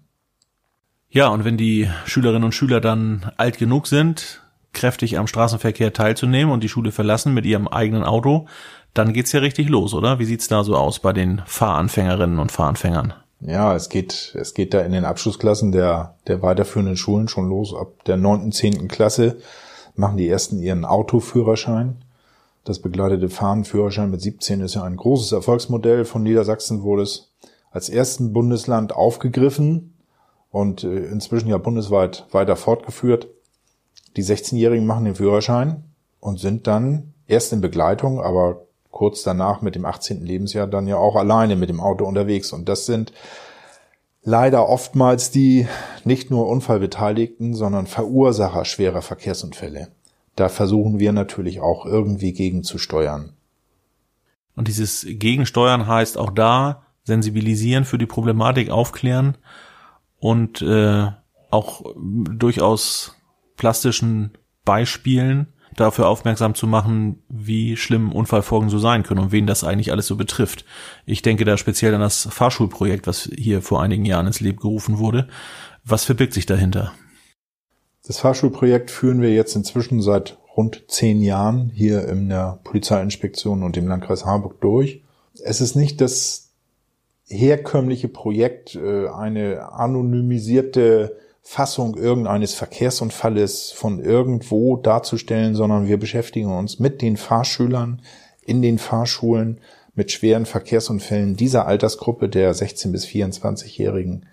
Ja, 1.09 1.27
und 1.27 1.45
wenn 1.45 1.57
die 1.57 1.89
Schülerinnen 2.05 2.43
und 2.43 2.55
Schüler 2.55 2.81
dann 2.81 3.31
alt 3.37 3.59
genug 3.59 3.85
sind, 3.85 4.41
kräftig 4.73 5.19
am 5.19 5.27
Straßenverkehr 5.27 5.93
teilzunehmen 5.93 6.51
und 6.51 6.63
die 6.63 6.69
Schule 6.69 6.91
verlassen 6.91 7.33
mit 7.33 7.45
ihrem 7.45 7.67
eigenen 7.67 8.03
Auto, 8.03 8.47
dann 8.93 9.13
geht's 9.13 9.31
ja 9.31 9.39
richtig 9.39 9.69
los, 9.69 9.93
oder? 9.93 10.19
Wie 10.19 10.25
sieht's 10.25 10.47
da 10.47 10.63
so 10.63 10.75
aus 10.75 10.99
bei 10.99 11.13
den 11.13 11.41
Fahranfängerinnen 11.45 12.39
und 12.39 12.51
Fahranfängern? 12.51 13.13
Ja, 13.41 13.75
es 13.75 13.89
geht, 13.89 14.35
es 14.39 14.53
geht 14.53 14.73
da 14.73 14.81
in 14.81 14.93
den 14.93 15.03
Abschlussklassen 15.03 15.71
der, 15.71 16.15
der 16.27 16.41
weiterführenden 16.41 16.95
Schulen 16.95 17.27
schon 17.27 17.49
los. 17.49 17.73
Ab 17.73 18.03
der 18.05 18.17
neunten, 18.17 18.51
zehnten 18.51 18.87
Klasse 18.87 19.37
machen 19.95 20.17
die 20.17 20.29
ersten 20.29 20.59
ihren 20.59 20.85
Autoführerschein. 20.85 22.03
Das 22.63 22.79
begleitete 22.79 23.29
Fahren 23.29 23.65
Führerschein 23.65 24.09
mit 24.09 24.21
17 24.21 24.61
ist 24.61 24.75
ja 24.75 24.83
ein 24.83 24.95
großes 24.95 25.33
Erfolgsmodell. 25.33 26.05
Von 26.05 26.23
Niedersachsen 26.23 26.83
wurde 26.83 27.03
es 27.03 27.31
als 27.71 27.89
ersten 27.89 28.31
Bundesland 28.31 28.93
aufgegriffen 28.93 29.95
und 30.49 30.83
äh, 30.83 31.05
inzwischen 31.07 31.49
ja 31.49 31.57
bundesweit 31.57 32.25
weiter 32.31 32.55
fortgeführt. 32.55 33.27
Die 34.15 34.23
16-Jährigen 34.23 34.85
machen 34.85 35.05
den 35.05 35.15
Führerschein 35.15 35.83
und 36.19 36.39
sind 36.39 36.67
dann 36.67 37.13
erst 37.27 37.51
in 37.51 37.59
Begleitung, 37.59 38.21
aber 38.21 38.67
kurz 38.93 39.23
danach 39.23 39.61
mit 39.61 39.75
dem 39.75 39.85
18. 39.85 40.23
Lebensjahr 40.23 40.67
dann 40.67 40.87
ja 40.87 40.95
auch 40.97 41.15
alleine 41.15 41.57
mit 41.57 41.67
dem 41.67 41.81
Auto 41.81 42.05
unterwegs. 42.05 42.53
Und 42.53 42.69
das 42.69 42.85
sind 42.85 43.11
leider 44.21 44.69
oftmals 44.69 45.31
die 45.31 45.67
nicht 46.05 46.31
nur 46.31 46.47
Unfallbeteiligten, 46.47 47.55
sondern 47.55 47.87
Verursacher 47.87 48.63
schwerer 48.63 49.01
Verkehrsunfälle. 49.01 49.89
Da 50.35 50.47
versuchen 50.47 50.99
wir 50.99 51.11
natürlich 51.11 51.59
auch 51.59 51.85
irgendwie 51.85 52.33
gegenzusteuern. 52.33 53.33
Und 54.55 54.67
dieses 54.67 55.05
Gegensteuern 55.09 55.87
heißt 55.87 56.17
auch 56.17 56.31
da 56.31 56.83
sensibilisieren 57.03 57.85
für 57.85 57.97
die 57.97 58.05
Problematik, 58.05 58.69
aufklären 58.69 59.37
und 60.19 60.61
äh, 60.61 61.07
auch 61.49 61.83
durchaus 61.95 63.15
plastischen 63.57 64.37
Beispielen 64.65 65.52
dafür 65.75 66.07
aufmerksam 66.07 66.55
zu 66.55 66.67
machen, 66.67 67.23
wie 67.29 67.77
schlimm 67.77 68.11
Unfallfolgen 68.11 68.69
so 68.69 68.79
sein 68.79 69.03
können 69.03 69.21
und 69.21 69.31
wen 69.31 69.47
das 69.47 69.63
eigentlich 69.63 69.91
alles 69.91 70.07
so 70.07 70.15
betrifft. 70.15 70.65
Ich 71.05 71.21
denke 71.21 71.45
da 71.45 71.57
speziell 71.57 71.93
an 71.93 72.01
das 72.01 72.27
Fahrschulprojekt, 72.31 73.07
was 73.07 73.29
hier 73.35 73.61
vor 73.61 73.81
einigen 73.81 74.05
Jahren 74.05 74.27
ins 74.27 74.39
Leben 74.39 74.59
gerufen 74.59 74.99
wurde. 74.99 75.27
Was 75.83 76.05
verbirgt 76.05 76.33
sich 76.33 76.45
dahinter? 76.45 76.93
Das 78.05 78.19
Fahrschulprojekt 78.19 78.91
führen 78.91 79.21
wir 79.21 79.33
jetzt 79.33 79.55
inzwischen 79.55 80.01
seit 80.01 80.37
rund 80.55 80.83
zehn 80.87 81.21
Jahren 81.21 81.71
hier 81.73 82.07
in 82.07 82.29
der 82.29 82.59
Polizeiinspektion 82.63 83.63
und 83.63 83.77
im 83.77 83.87
Landkreis 83.87 84.25
Harburg 84.25 84.61
durch. 84.61 85.01
Es 85.43 85.61
ist 85.61 85.75
nicht 85.75 86.01
das 86.01 86.51
herkömmliche 87.27 88.09
Projekt, 88.09 88.75
äh, 88.75 89.07
eine 89.07 89.71
anonymisierte 89.71 91.17
Fassung 91.45 91.95
irgendeines 91.97 92.53
Verkehrsunfalles 92.53 93.71
von 93.71 93.99
irgendwo 93.99 94.77
darzustellen, 94.77 95.55
sondern 95.55 95.87
wir 95.87 95.99
beschäftigen 95.99 96.51
uns 96.51 96.79
mit 96.79 97.01
den 97.01 97.17
Fahrschülern 97.17 98.01
in 98.41 98.61
den 98.61 98.79
Fahrschulen 98.79 99.59
mit 99.93 100.11
schweren 100.11 100.45
Verkehrsunfällen 100.45 101.35
dieser 101.35 101.67
Altersgruppe 101.67 102.29
der 102.29 102.53
16 102.53 102.91
bis 102.91 103.05
24-Jährigen. 103.05 104.25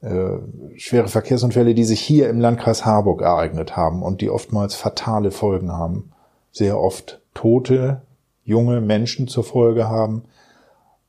Äh, 0.00 0.38
schwere 0.76 1.08
Verkehrsunfälle, 1.08 1.74
die 1.74 1.84
sich 1.84 2.00
hier 2.00 2.30
im 2.30 2.40
Landkreis 2.40 2.86
Harburg 2.86 3.20
ereignet 3.20 3.76
haben 3.76 4.02
und 4.02 4.22
die 4.22 4.30
oftmals 4.30 4.74
fatale 4.74 5.32
Folgen 5.32 5.72
haben. 5.72 6.12
Sehr 6.52 6.78
oft 6.78 7.20
tote, 7.34 8.02
junge 8.44 8.80
Menschen 8.80 9.28
zur 9.28 9.44
Folge 9.44 9.88
haben. 9.88 10.24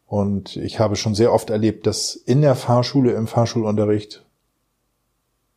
Und 0.07 0.57
ich 0.57 0.79
habe 0.79 0.97
schon 0.97 1.15
sehr 1.15 1.31
oft 1.31 1.49
erlebt, 1.49 1.87
dass 1.87 2.15
in 2.15 2.41
der 2.41 2.55
Fahrschule, 2.55 3.13
im 3.13 3.27
Fahrschulunterricht 3.27 4.25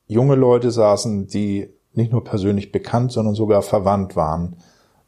junge 0.07 0.35
Leute 0.35 0.71
saßen, 0.71 1.27
die 1.27 1.69
nicht 1.93 2.13
nur 2.13 2.25
persönlich 2.25 2.73
bekannt, 2.73 3.13
sondern 3.13 3.35
sogar 3.35 3.63
verwandt 3.63 4.17
waren 4.17 4.57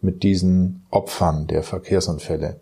mit 0.01 0.23
diesen 0.23 0.87
Opfern 0.91 1.47
der 1.47 1.63
Verkehrsunfälle, 1.63 2.61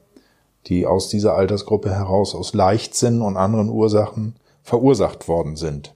die 0.67 0.87
aus 0.87 1.09
dieser 1.09 1.35
Altersgruppe 1.35 1.91
heraus 1.91 2.35
aus 2.35 2.55
Leichtsinn 2.55 3.21
und 3.21 3.37
anderen 3.37 3.69
Ursachen 3.69 4.37
verursacht 4.63 5.29
worden 5.29 5.57
sind. 5.57 5.95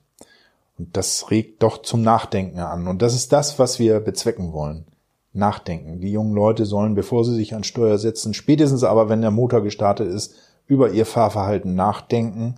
Und 0.78 0.96
das 0.96 1.30
regt 1.30 1.62
doch 1.62 1.82
zum 1.82 2.02
Nachdenken 2.02 2.60
an. 2.60 2.86
Und 2.86 3.02
das 3.02 3.14
ist 3.14 3.32
das, 3.32 3.58
was 3.58 3.78
wir 3.78 3.98
bezwecken 4.00 4.52
wollen. 4.52 4.86
Nachdenken. 5.32 6.00
Die 6.00 6.12
jungen 6.12 6.34
Leute 6.34 6.66
sollen, 6.66 6.94
bevor 6.94 7.24
sie 7.24 7.34
sich 7.34 7.54
an 7.54 7.64
Steuer 7.64 7.98
setzen, 7.98 8.34
spätestens 8.34 8.84
aber, 8.84 9.08
wenn 9.08 9.20
der 9.20 9.30
Motor 9.30 9.62
gestartet 9.62 10.08
ist, 10.08 10.34
über 10.66 10.90
ihr 10.90 11.06
Fahrverhalten 11.06 11.74
nachdenken 11.74 12.56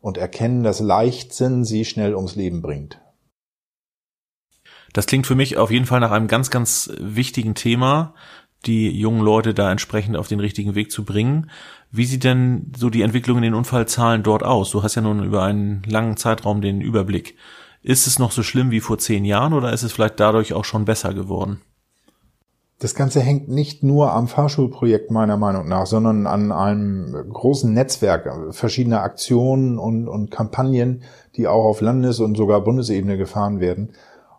und 0.00 0.18
erkennen, 0.18 0.62
dass 0.62 0.80
Leichtsinn 0.80 1.64
sie 1.64 1.84
schnell 1.84 2.14
ums 2.14 2.34
Leben 2.34 2.62
bringt. 2.62 3.00
Das 4.92 5.06
klingt 5.06 5.26
für 5.26 5.34
mich 5.34 5.56
auf 5.56 5.70
jeden 5.70 5.86
Fall 5.86 6.00
nach 6.00 6.10
einem 6.10 6.28
ganz, 6.28 6.50
ganz 6.50 6.90
wichtigen 6.98 7.54
Thema, 7.54 8.14
die 8.66 8.90
jungen 8.90 9.22
Leute 9.22 9.54
da 9.54 9.70
entsprechend 9.70 10.16
auf 10.16 10.28
den 10.28 10.40
richtigen 10.40 10.74
Weg 10.74 10.92
zu 10.92 11.04
bringen. 11.04 11.50
Wie 11.90 12.04
sieht 12.04 12.24
denn 12.24 12.72
so 12.76 12.90
die 12.90 13.02
Entwicklung 13.02 13.38
in 13.38 13.42
den 13.42 13.54
Unfallzahlen 13.54 14.22
dort 14.22 14.42
aus? 14.42 14.70
Du 14.70 14.82
hast 14.82 14.94
ja 14.94 15.02
nun 15.02 15.24
über 15.24 15.42
einen 15.42 15.82
langen 15.86 16.16
Zeitraum 16.16 16.60
den 16.60 16.80
Überblick. 16.80 17.36
Ist 17.82 18.06
es 18.06 18.18
noch 18.18 18.30
so 18.30 18.42
schlimm 18.42 18.70
wie 18.70 18.80
vor 18.80 18.98
zehn 18.98 19.24
Jahren 19.24 19.52
oder 19.52 19.72
ist 19.72 19.82
es 19.82 19.92
vielleicht 19.92 20.20
dadurch 20.20 20.52
auch 20.52 20.64
schon 20.64 20.84
besser 20.84 21.14
geworden? 21.14 21.60
Das 22.78 22.94
Ganze 22.96 23.20
hängt 23.20 23.48
nicht 23.48 23.84
nur 23.84 24.12
am 24.12 24.26
Fahrschulprojekt 24.26 25.10
meiner 25.12 25.36
Meinung 25.36 25.68
nach, 25.68 25.86
sondern 25.86 26.26
an 26.26 26.50
einem 26.50 27.12
großen 27.32 27.72
Netzwerk 27.72 28.28
verschiedener 28.50 29.02
Aktionen 29.02 29.78
und, 29.78 30.08
und 30.08 30.32
Kampagnen, 30.32 31.02
die 31.36 31.46
auch 31.46 31.64
auf 31.64 31.80
Landes- 31.80 32.18
und 32.18 32.36
sogar 32.36 32.60
Bundesebene 32.62 33.16
gefahren 33.16 33.60
werden. 33.60 33.90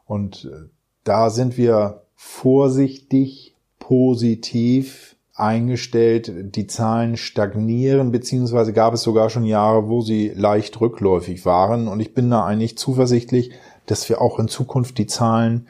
Und 0.06 0.46
äh, 0.46 0.70
da 1.04 1.30
sind 1.30 1.58
wir 1.58 2.04
vorsichtig 2.16 3.56
positiv 3.80 5.16
eingestellt. 5.36 6.32
Die 6.56 6.68
Zahlen 6.68 7.18
stagnieren, 7.18 8.12
beziehungsweise 8.12 8.74
gab 8.74 8.94
es 8.94 9.04
sogar 9.04 9.30
schon 9.30 9.46
Jahre, 9.46 9.90
wo 9.90 10.02
sie 10.02 10.30
leicht 10.30 10.80
rückläufig 10.80 11.46
waren. 11.46 11.88
Und 11.88 12.00
ich 12.00 12.14
bin 12.14 12.30
da 12.30 12.46
eigentlich 12.46 12.78
zuversichtlich, 12.78 13.52
dass 13.86 14.08
wir 14.10 14.22
auch 14.22 14.40
in 14.40 14.48
Zukunft 14.48 14.98
die 14.98 15.08
Zahlen 15.08 15.68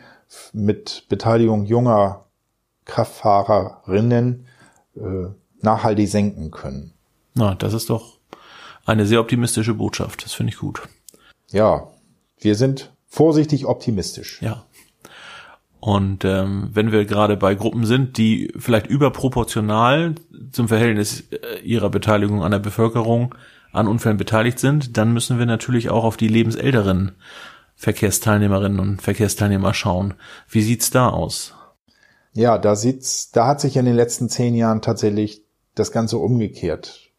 mit 0.52 1.06
Beteiligung 1.10 1.66
junger 1.66 2.26
Kraftfahrerinnen 2.86 4.46
äh, 4.96 5.28
nachhaltig 5.62 6.10
senken 6.10 6.52
können. 6.52 6.94
Na, 7.34 7.56
das 7.56 7.74
ist 7.74 7.90
doch 7.90 8.18
eine 8.86 9.06
sehr 9.06 9.22
optimistische 9.22 9.74
Botschaft. 9.74 10.26
Das 10.26 10.34
finde 10.34 10.52
ich 10.52 10.60
gut. 10.60 10.82
Ja, 11.50 11.88
wir 12.40 12.56
sind 12.56 12.92
vorsichtig 13.14 13.68
optimistisch. 13.68 14.42
Ja. 14.42 14.66
Und 15.80 16.26
ähm, 16.26 16.70
wenn 16.74 16.92
wir 16.92 17.06
gerade 17.06 17.38
bei 17.38 17.54
Gruppen 17.54 17.86
sind, 17.86 18.18
die 18.18 18.52
vielleicht 18.58 18.88
überproportional 18.88 20.16
zum 20.52 20.68
Verhältnis 20.68 21.26
äh, 21.30 21.60
ihrer 21.60 21.92
Beteiligung 21.92 22.42
an 22.44 22.52
der 22.52 22.60
Bevölkerung 22.60 23.36
an 23.72 23.88
Unfällen 23.88 24.18
beteiligt 24.18 24.58
sind, 24.58 24.98
dann 24.98 25.14
müssen 25.14 25.38
wir 25.38 25.46
natürlich 25.46 25.92
auch 25.92 26.06
auf 26.06 26.18
die 26.18 26.28
lebensälteren 26.28 27.12
Verkehrsteilnehmerinnen 27.76 28.80
und 28.80 29.02
Verkehrsteilnehmer 29.04 29.76
schauen. 29.76 30.16
Wie 30.50 30.64
sieht's 30.64 30.90
da 30.90 31.10
aus? 31.10 31.54
Ja, 32.32 32.58
da 32.58 32.76
sieht's, 32.76 33.30
da 33.30 33.46
hat 33.46 33.62
sich 33.62 33.78
in 33.78 33.86
den 33.86 33.96
letzten 33.96 34.28
zehn 34.28 34.56
Jahren 34.56 34.82
tatsächlich 34.82 35.44
das 35.76 35.92
Ganze 35.92 36.18
umgekehrt. 36.18 37.12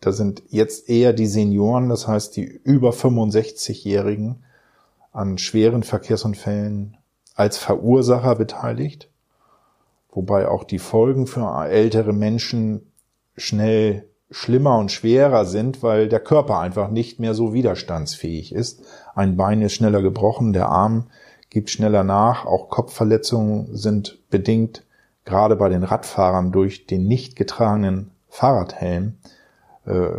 Da 0.00 0.12
sind 0.12 0.42
jetzt 0.48 0.90
eher 0.90 1.14
die 1.14 1.26
Senioren, 1.26 1.88
das 1.88 2.06
heißt 2.06 2.36
die 2.36 2.44
über 2.44 2.90
65-Jährigen, 2.90 4.42
an 5.16 5.38
schweren 5.38 5.82
Verkehrsunfällen 5.82 6.96
als 7.34 7.58
Verursacher 7.58 8.34
beteiligt, 8.36 9.08
wobei 10.10 10.48
auch 10.48 10.64
die 10.64 10.78
Folgen 10.78 11.26
für 11.26 11.46
ältere 11.66 12.12
Menschen 12.12 12.92
schnell 13.36 14.08
schlimmer 14.30 14.78
und 14.78 14.92
schwerer 14.92 15.44
sind, 15.44 15.82
weil 15.82 16.08
der 16.08 16.20
Körper 16.20 16.58
einfach 16.58 16.90
nicht 16.90 17.20
mehr 17.20 17.34
so 17.34 17.54
widerstandsfähig 17.54 18.52
ist. 18.52 18.82
Ein 19.14 19.36
Bein 19.36 19.62
ist 19.62 19.74
schneller 19.74 20.02
gebrochen, 20.02 20.52
der 20.52 20.68
Arm 20.68 21.06
gibt 21.48 21.70
schneller 21.70 22.04
nach, 22.04 22.44
auch 22.44 22.68
Kopfverletzungen 22.68 23.76
sind 23.76 24.18
bedingt, 24.30 24.84
gerade 25.24 25.56
bei 25.56 25.68
den 25.68 25.84
Radfahrern 25.84 26.52
durch 26.52 26.86
den 26.86 27.06
nicht 27.06 27.36
getragenen 27.36 28.10
Fahrradhelm 28.28 29.14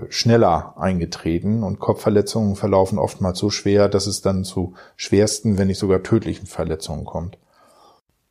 schneller 0.09 0.75
eingetreten 0.77 1.63
und 1.63 1.79
Kopfverletzungen 1.79 2.55
verlaufen 2.55 2.97
oftmals 2.97 3.39
so 3.39 3.49
schwer, 3.49 3.89
dass 3.89 4.07
es 4.07 4.21
dann 4.21 4.43
zu 4.43 4.75
schwersten, 4.95 5.57
wenn 5.57 5.67
nicht 5.67 5.79
sogar 5.79 6.03
tödlichen 6.03 6.47
Verletzungen 6.47 7.03
kommt. 7.05 7.37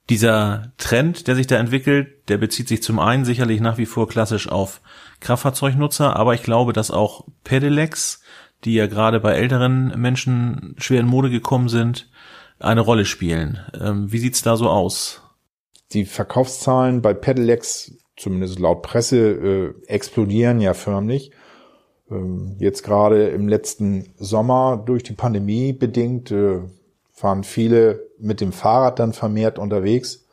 Dieser 0.09 0.73
Trend, 0.78 1.26
der 1.26 1.35
sich 1.35 1.49
da 1.49 1.57
entwickelt, 1.57 2.28
der 2.28 2.38
bezieht 2.38 2.69
sich 2.69 2.83
zum 2.83 3.00
einen 3.00 3.25
sicherlich 3.25 3.61
nach 3.61 3.76
wie 3.76 3.87
vor 3.87 4.09
klassisch 4.09 4.49
auf 4.49 4.81
Kraftfahrzeugnutzer, 5.21 6.14
aber 6.14 6.35
ich 6.35 6.43
glaube, 6.43 6.73
dass 6.73 6.90
auch 6.90 7.25
Pedelecs, 7.43 8.23
die 8.64 8.75
ja 8.75 8.87
gerade 8.87 9.19
bei 9.19 9.33
älteren 9.33 10.00
Menschen 10.00 10.76
schwer 10.78 11.00
in 11.00 11.07
Mode 11.07 11.28
gekommen 11.28 11.69
sind, 11.69 12.09
eine 12.59 12.81
Rolle 12.81 13.05
spielen. 13.05 13.59
Ähm, 13.78 14.11
wie 14.12 14.19
sieht's 14.19 14.43
da 14.43 14.57
so 14.57 14.71
aus? 14.71 15.23
Die 15.93 16.05
Verkaufszahlen 16.05 17.02
bei 17.02 17.12
Pedelecs 17.12 17.93
zumindest 18.16 18.58
laut 18.58 18.82
Presse, 18.82 19.18
äh, 19.18 19.75
explodieren 19.87 20.61
ja 20.61 20.75
förmlich. 20.75 21.32
Ähm, 22.11 22.56
jetzt 22.58 22.82
gerade 22.82 23.28
im 23.28 23.49
letzten 23.49 24.14
Sommer 24.16 24.82
durch 24.85 25.02
die 25.02 25.14
Pandemie 25.14 25.73
bedingt 25.73 26.30
äh, 26.30 26.61
waren 27.20 27.44
viele 27.44 28.06
mit 28.18 28.40
dem 28.40 28.52
Fahrrad 28.52 28.99
dann 28.99 29.12
vermehrt 29.12 29.58
unterwegs. 29.58 30.26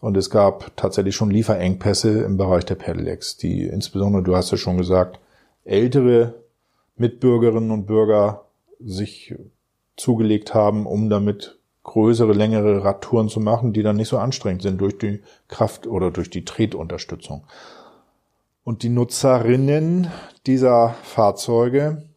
Und 0.00 0.16
es 0.16 0.30
gab 0.30 0.76
tatsächlich 0.76 1.14
schon 1.14 1.30
Lieferengpässe 1.30 2.22
im 2.22 2.36
Bereich 2.36 2.64
der 2.64 2.74
Pedelecs, 2.74 3.36
die 3.36 3.62
insbesondere, 3.64 4.24
du 4.24 4.34
hast 4.34 4.50
ja 4.50 4.56
schon 4.56 4.76
gesagt, 4.76 5.20
ältere 5.64 6.42
Mitbürgerinnen 6.96 7.70
und 7.70 7.86
Bürger 7.86 8.46
sich 8.80 9.34
zugelegt 9.96 10.54
haben, 10.54 10.86
um 10.86 11.08
damit 11.08 11.60
größere, 11.84 12.32
längere 12.32 12.84
Radtouren 12.84 13.28
zu 13.28 13.40
machen, 13.40 13.72
die 13.72 13.82
dann 13.82 13.96
nicht 13.96 14.08
so 14.08 14.18
anstrengend 14.18 14.62
sind 14.62 14.80
durch 14.80 14.98
die 14.98 15.22
Kraft 15.48 15.86
oder 15.86 16.10
durch 16.10 16.30
die 16.30 16.44
Tretunterstützung. 16.44 17.44
Und 18.64 18.82
die 18.82 18.88
Nutzerinnen 18.88 20.08
dieser 20.46 20.94
Fahrzeuge 21.02 22.08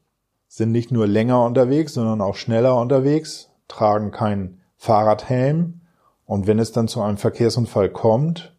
sind 0.48 0.72
nicht 0.72 0.92
nur 0.92 1.08
länger 1.08 1.44
unterwegs, 1.44 1.94
sondern 1.94 2.22
auch 2.22 2.36
schneller 2.36 2.80
unterwegs, 2.80 3.50
tragen 3.68 4.12
keinen 4.12 4.62
Fahrradhelm 4.78 5.82
und 6.26 6.48
wenn 6.48 6.60
es 6.60 6.72
dann 6.72 6.88
zu 6.88 7.02
einem 7.02 7.18
Verkehrsunfall 7.18 7.90
kommt, 7.90 8.56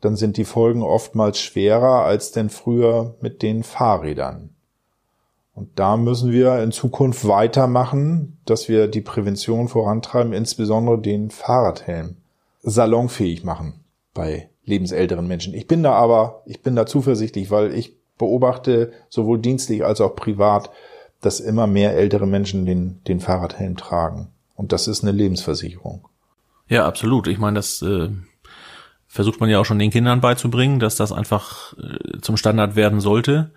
dann 0.00 0.16
sind 0.16 0.36
die 0.36 0.44
Folgen 0.44 0.82
oftmals 0.82 1.40
schwerer 1.40 2.04
als 2.04 2.32
denn 2.32 2.50
früher 2.50 3.14
mit 3.20 3.42
den 3.42 3.62
Fahrrädern. 3.62 4.50
Und 5.54 5.78
da 5.78 5.96
müssen 5.96 6.32
wir 6.32 6.62
in 6.62 6.72
Zukunft 6.72 7.28
weitermachen, 7.28 8.38
dass 8.46 8.68
wir 8.68 8.88
die 8.88 9.02
Prävention 9.02 9.68
vorantreiben, 9.68 10.32
insbesondere 10.32 11.00
den 11.00 11.30
Fahrradhelm 11.30 12.16
salonfähig 12.62 13.44
machen 13.44 13.84
bei 14.14 14.48
lebensälteren 14.64 15.26
Menschen. 15.26 15.54
Ich 15.54 15.66
bin 15.66 15.82
da 15.82 15.92
aber, 15.92 16.42
ich 16.46 16.62
bin 16.62 16.76
da 16.76 16.86
zuversichtlich, 16.86 17.50
weil 17.50 17.74
ich 17.74 17.96
beobachte 18.16 18.92
sowohl 19.08 19.38
dienstlich 19.40 19.84
als 19.84 20.00
auch 20.00 20.14
privat, 20.14 20.70
dass 21.20 21.40
immer 21.40 21.66
mehr 21.66 21.94
ältere 21.94 22.26
Menschen 22.26 22.66
den, 22.66 23.02
den 23.04 23.20
Fahrradhelm 23.20 23.76
tragen. 23.76 24.28
Und 24.54 24.72
das 24.72 24.88
ist 24.88 25.02
eine 25.02 25.12
Lebensversicherung. 25.12 26.08
Ja, 26.68 26.86
absolut. 26.86 27.26
Ich 27.26 27.38
meine, 27.38 27.56
das 27.56 27.82
äh, 27.82 28.10
versucht 29.06 29.40
man 29.40 29.50
ja 29.50 29.58
auch 29.58 29.64
schon 29.64 29.78
den 29.78 29.90
Kindern 29.90 30.20
beizubringen, 30.20 30.78
dass 30.78 30.96
das 30.96 31.12
einfach 31.12 31.74
äh, 31.78 32.20
zum 32.20 32.36
Standard 32.36 32.76
werden 32.76 33.00
sollte. 33.00 33.50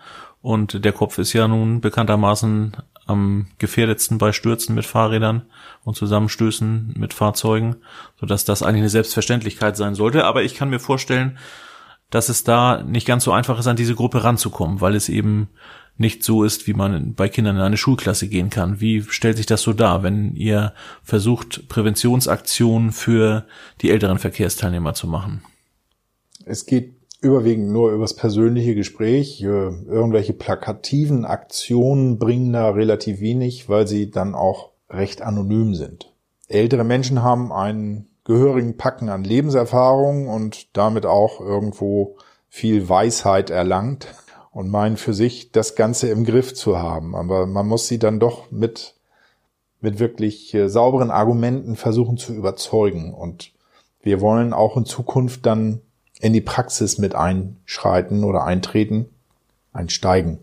Und 0.46 0.86
der 0.86 0.92
Kopf 0.92 1.18
ist 1.18 1.34
ja 1.34 1.48
nun 1.48 1.82
bekanntermaßen 1.82 2.78
am 3.08 3.48
gefährdetsten 3.58 4.20
bei 4.20 4.32
Stürzen 4.32 4.76
mit 4.76 4.86
Fahrrädern 4.86 5.42
und 5.84 5.96
Zusammenstößen 5.96 6.94
mit 6.96 7.16
Fahrzeugen, 7.16 7.78
sodass 8.20 8.46
das 8.46 8.62
eigentlich 8.62 8.82
eine 8.82 8.90
Selbstverständlichkeit 8.90 9.76
sein 9.76 9.96
sollte. 9.96 10.24
Aber 10.24 10.44
ich 10.44 10.54
kann 10.54 10.70
mir 10.70 10.78
vorstellen, 10.78 11.40
dass 12.12 12.30
es 12.30 12.44
da 12.44 12.84
nicht 12.84 13.08
ganz 13.08 13.24
so 13.24 13.32
einfach 13.32 13.58
ist, 13.58 13.66
an 13.66 13.76
diese 13.76 13.96
Gruppe 13.96 14.24
ranzukommen, 14.24 14.82
weil 14.82 14.94
es 14.94 15.10
eben 15.10 15.50
nicht 15.98 16.24
so 16.24 16.44
ist, 16.44 16.68
wie 16.68 16.76
man 16.76 17.16
bei 17.16 17.28
Kindern 17.28 17.56
in 17.56 17.64
eine 17.64 17.78
Schulklasse 17.78 18.28
gehen 18.28 18.52
kann. 18.52 18.80
Wie 18.80 19.02
stellt 19.02 19.38
sich 19.38 19.48
das 19.48 19.64
so 19.64 19.74
dar, 19.74 20.04
wenn 20.04 20.36
ihr 20.36 20.74
versucht, 21.02 21.68
Präventionsaktionen 21.70 22.92
für 22.92 23.48
die 23.82 23.90
älteren 23.90 24.20
Verkehrsteilnehmer 24.20 24.94
zu 24.94 25.08
machen? 25.08 25.42
Es 26.46 26.68
geht 26.68 27.05
überwiegend 27.22 27.72
nur 27.72 27.92
übers 27.92 28.16
persönliche 28.16 28.76
Gespräch. 28.76 29.42
Äh, 29.42 29.46
irgendwelche 29.46 30.34
plakativen 30.34 31.26
Aktionen 31.26 32.20
bringen 32.20 32.54
da 32.54 32.70
relativ 32.70 33.20
wenig, 33.20 33.70
weil 33.70 33.88
sie 33.88 34.12
dann 34.12 34.36
auch 34.36 34.72
recht 34.90 35.22
anonym 35.22 35.76
sind. 35.76 36.14
Ältere 36.48 36.84
Menschen 36.84 37.24
haben 37.24 37.52
einen 37.52 38.08
gehörigen 38.24 38.78
Packen 38.78 39.10
an 39.10 39.24
Lebenserfahrung 39.24 40.28
und 40.28 40.76
damit 40.76 41.06
auch 41.06 41.40
irgendwo 41.40 42.18
viel 42.50 42.88
Weisheit 42.88 43.50
erlangt 43.50 44.14
und 44.52 44.70
meinen 44.70 44.98
für 44.98 45.14
sich 45.14 45.52
das 45.52 45.76
Ganze 45.76 46.10
im 46.10 46.24
Griff 46.24 46.54
zu 46.54 46.78
haben. 46.78 47.16
Aber 47.16 47.46
man 47.46 47.68
muss 47.68 47.88
sie 47.88 48.00
dann 48.00 48.20
doch 48.20 48.52
mit, 48.52 48.96
mit 49.82 50.00
wirklich 50.00 50.54
äh, 50.54 50.70
sauberen 50.70 51.12
Argumenten 51.12 51.76
versuchen 51.76 52.18
zu 52.18 52.34
überzeugen. 52.34 53.14
Und 53.14 53.52
wir 54.02 54.22
wollen 54.22 54.54
auch 54.54 54.78
in 54.78 54.86
Zukunft 54.86 55.46
dann 55.46 55.82
in 56.20 56.34
die 56.34 56.42
Praxis 56.42 56.98
mit 56.98 57.16
einschreiten 57.16 58.24
oder 58.24 58.44
eintreten, 58.44 59.10
einsteigen. 59.74 60.40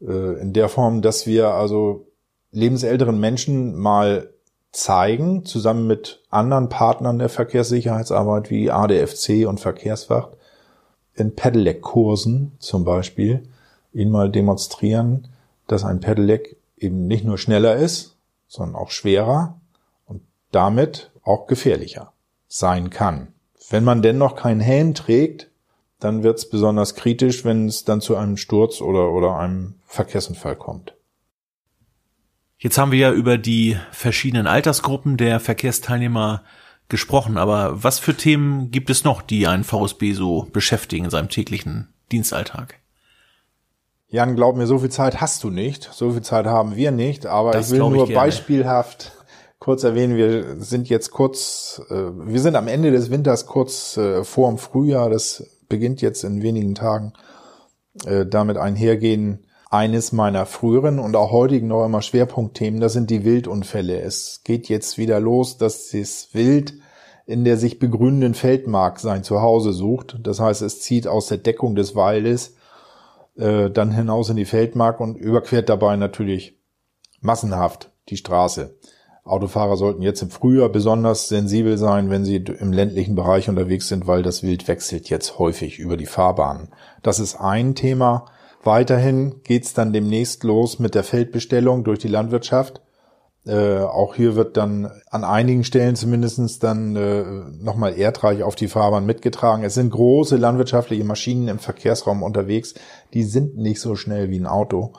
Äh, 0.00 0.40
in 0.40 0.52
der 0.52 0.68
Form, 0.68 1.02
dass 1.02 1.26
wir 1.26 1.48
also 1.48 2.06
lebensälteren 2.52 3.18
Menschen 3.18 3.76
mal 3.76 4.30
zeigen, 4.72 5.44
zusammen 5.44 5.86
mit 5.86 6.22
anderen 6.30 6.68
Partnern 6.68 7.18
der 7.18 7.28
Verkehrssicherheitsarbeit 7.28 8.50
wie 8.50 8.70
ADFC 8.70 9.46
und 9.46 9.60
Verkehrswacht, 9.60 10.30
in 11.14 11.34
Pedelec-Kursen 11.34 12.52
zum 12.58 12.84
Beispiel, 12.84 13.48
ihnen 13.92 14.10
mal 14.10 14.30
demonstrieren, 14.30 15.28
dass 15.68 15.84
ein 15.84 16.00
Pedelec 16.00 16.56
eben 16.76 17.06
nicht 17.06 17.24
nur 17.24 17.38
schneller 17.38 17.76
ist, 17.76 18.16
sondern 18.48 18.76
auch 18.76 18.90
schwerer 18.90 19.60
und 20.06 20.22
damit 20.50 21.10
auch 21.22 21.46
gefährlicher 21.46 22.12
sein 22.48 22.90
kann. 22.90 23.33
Wenn 23.70 23.84
man 23.84 24.02
denn 24.02 24.18
noch 24.18 24.36
keinen 24.36 24.60
Helm 24.60 24.94
trägt, 24.94 25.50
dann 26.00 26.22
wird 26.22 26.38
es 26.38 26.48
besonders 26.48 26.94
kritisch, 26.94 27.44
wenn 27.44 27.66
es 27.66 27.84
dann 27.84 28.00
zu 28.00 28.16
einem 28.16 28.36
Sturz 28.36 28.80
oder, 28.80 29.10
oder 29.10 29.38
einem 29.38 29.76
Verkehrsunfall 29.86 30.56
kommt. 30.56 30.94
Jetzt 32.58 32.78
haben 32.78 32.92
wir 32.92 32.98
ja 32.98 33.12
über 33.12 33.38
die 33.38 33.76
verschiedenen 33.90 34.46
Altersgruppen 34.46 35.16
der 35.16 35.40
Verkehrsteilnehmer 35.40 36.42
gesprochen, 36.88 37.38
aber 37.38 37.82
was 37.82 37.98
für 37.98 38.14
Themen 38.14 38.70
gibt 38.70 38.90
es 38.90 39.04
noch, 39.04 39.22
die 39.22 39.46
einen 39.46 39.64
VSB 39.64 40.12
so 40.12 40.46
beschäftigen 40.52 41.04
in 41.04 41.10
seinem 41.10 41.28
täglichen 41.28 41.88
Dienstalltag? 42.12 42.80
Jan, 44.08 44.36
glaub 44.36 44.56
mir, 44.56 44.66
so 44.66 44.78
viel 44.78 44.90
Zeit 44.90 45.20
hast 45.20 45.42
du 45.42 45.50
nicht. 45.50 45.90
So 45.92 46.12
viel 46.12 46.22
Zeit 46.22 46.46
haben 46.46 46.76
wir 46.76 46.90
nicht, 46.90 47.26
aber 47.26 47.50
das 47.50 47.66
ich 47.66 47.72
will 47.72 47.80
nur 47.80 48.08
ich 48.08 48.14
beispielhaft 48.14 49.12
kurz 49.64 49.82
erwähnen, 49.82 50.18
wir 50.18 50.60
sind 50.62 50.90
jetzt 50.90 51.10
kurz, 51.10 51.80
äh, 51.88 51.94
wir 51.94 52.40
sind 52.42 52.54
am 52.54 52.68
Ende 52.68 52.90
des 52.90 53.10
Winters 53.10 53.46
kurz 53.46 53.96
äh, 53.96 54.22
vor 54.22 54.50
dem 54.50 54.58
Frühjahr, 54.58 55.08
das 55.08 55.42
beginnt 55.70 56.02
jetzt 56.02 56.22
in 56.22 56.42
wenigen 56.42 56.74
Tagen. 56.74 57.14
Äh, 58.04 58.26
damit 58.26 58.58
einhergehen 58.58 59.46
eines 59.70 60.12
meiner 60.12 60.44
früheren 60.44 60.98
und 60.98 61.16
auch 61.16 61.32
heutigen 61.32 61.68
noch 61.68 61.86
immer 61.86 62.02
Schwerpunktthemen, 62.02 62.78
das 62.78 62.92
sind 62.92 63.08
die 63.08 63.24
Wildunfälle. 63.24 64.02
Es 64.02 64.42
geht 64.44 64.68
jetzt 64.68 64.98
wieder 64.98 65.18
los, 65.18 65.56
dass 65.56 65.88
das 65.88 66.28
Wild 66.34 66.74
in 67.24 67.44
der 67.44 67.56
sich 67.56 67.78
begrünenden 67.78 68.34
Feldmark 68.34 69.00
sein 69.00 69.24
Zuhause 69.24 69.72
sucht. 69.72 70.18
Das 70.22 70.40
heißt, 70.40 70.60
es 70.60 70.82
zieht 70.82 71.06
aus 71.06 71.28
der 71.28 71.38
Deckung 71.38 71.74
des 71.74 71.96
Waldes 71.96 72.54
dann 73.34 73.90
hinaus 73.90 74.28
in 74.28 74.36
die 74.36 74.44
Feldmark 74.44 75.00
und 75.00 75.16
überquert 75.16 75.68
dabei 75.68 75.96
natürlich 75.96 76.60
massenhaft 77.20 77.90
die 78.10 78.16
Straße. 78.16 78.76
Autofahrer 79.24 79.78
sollten 79.78 80.02
jetzt 80.02 80.20
im 80.20 80.28
Frühjahr 80.28 80.68
besonders 80.68 81.28
sensibel 81.28 81.78
sein, 81.78 82.10
wenn 82.10 82.26
sie 82.26 82.36
im 82.36 82.72
ländlichen 82.72 83.14
Bereich 83.14 83.48
unterwegs 83.48 83.88
sind, 83.88 84.06
weil 84.06 84.22
das 84.22 84.42
Wild 84.42 84.68
wechselt 84.68 85.08
jetzt 85.08 85.38
häufig 85.38 85.78
über 85.78 85.96
die 85.96 86.06
Fahrbahnen. 86.06 86.68
Das 87.02 87.18
ist 87.18 87.36
ein 87.36 87.74
Thema. 87.74 88.26
Weiterhin 88.62 89.42
geht's 89.42 89.72
dann 89.72 89.94
demnächst 89.94 90.44
los 90.44 90.78
mit 90.78 90.94
der 90.94 91.04
Feldbestellung 91.04 91.84
durch 91.84 92.00
die 92.00 92.08
Landwirtschaft. 92.08 92.82
Äh, 93.46 93.78
auch 93.78 94.14
hier 94.14 94.36
wird 94.36 94.58
dann 94.58 94.90
an 95.10 95.24
einigen 95.24 95.64
Stellen 95.64 95.96
zumindestens 95.96 96.58
dann 96.58 96.94
äh, 96.96 97.24
nochmal 97.62 97.98
erdreich 97.98 98.42
auf 98.42 98.56
die 98.56 98.68
Fahrbahn 98.68 99.06
mitgetragen. 99.06 99.64
Es 99.64 99.74
sind 99.74 99.90
große 99.90 100.36
landwirtschaftliche 100.36 101.04
Maschinen 101.04 101.48
im 101.48 101.58
Verkehrsraum 101.58 102.22
unterwegs. 102.22 102.74
Die 103.14 103.22
sind 103.22 103.56
nicht 103.56 103.80
so 103.80 103.96
schnell 103.96 104.28
wie 104.28 104.38
ein 104.38 104.46
Auto. 104.46 104.92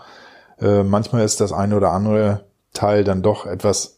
Äh, 0.60 0.84
manchmal 0.84 1.26
ist 1.26 1.42
das 1.42 1.52
eine 1.52 1.76
oder 1.76 1.92
andere 1.92 2.46
Teil 2.74 3.04
dann 3.04 3.22
doch 3.22 3.46
etwas 3.46 3.95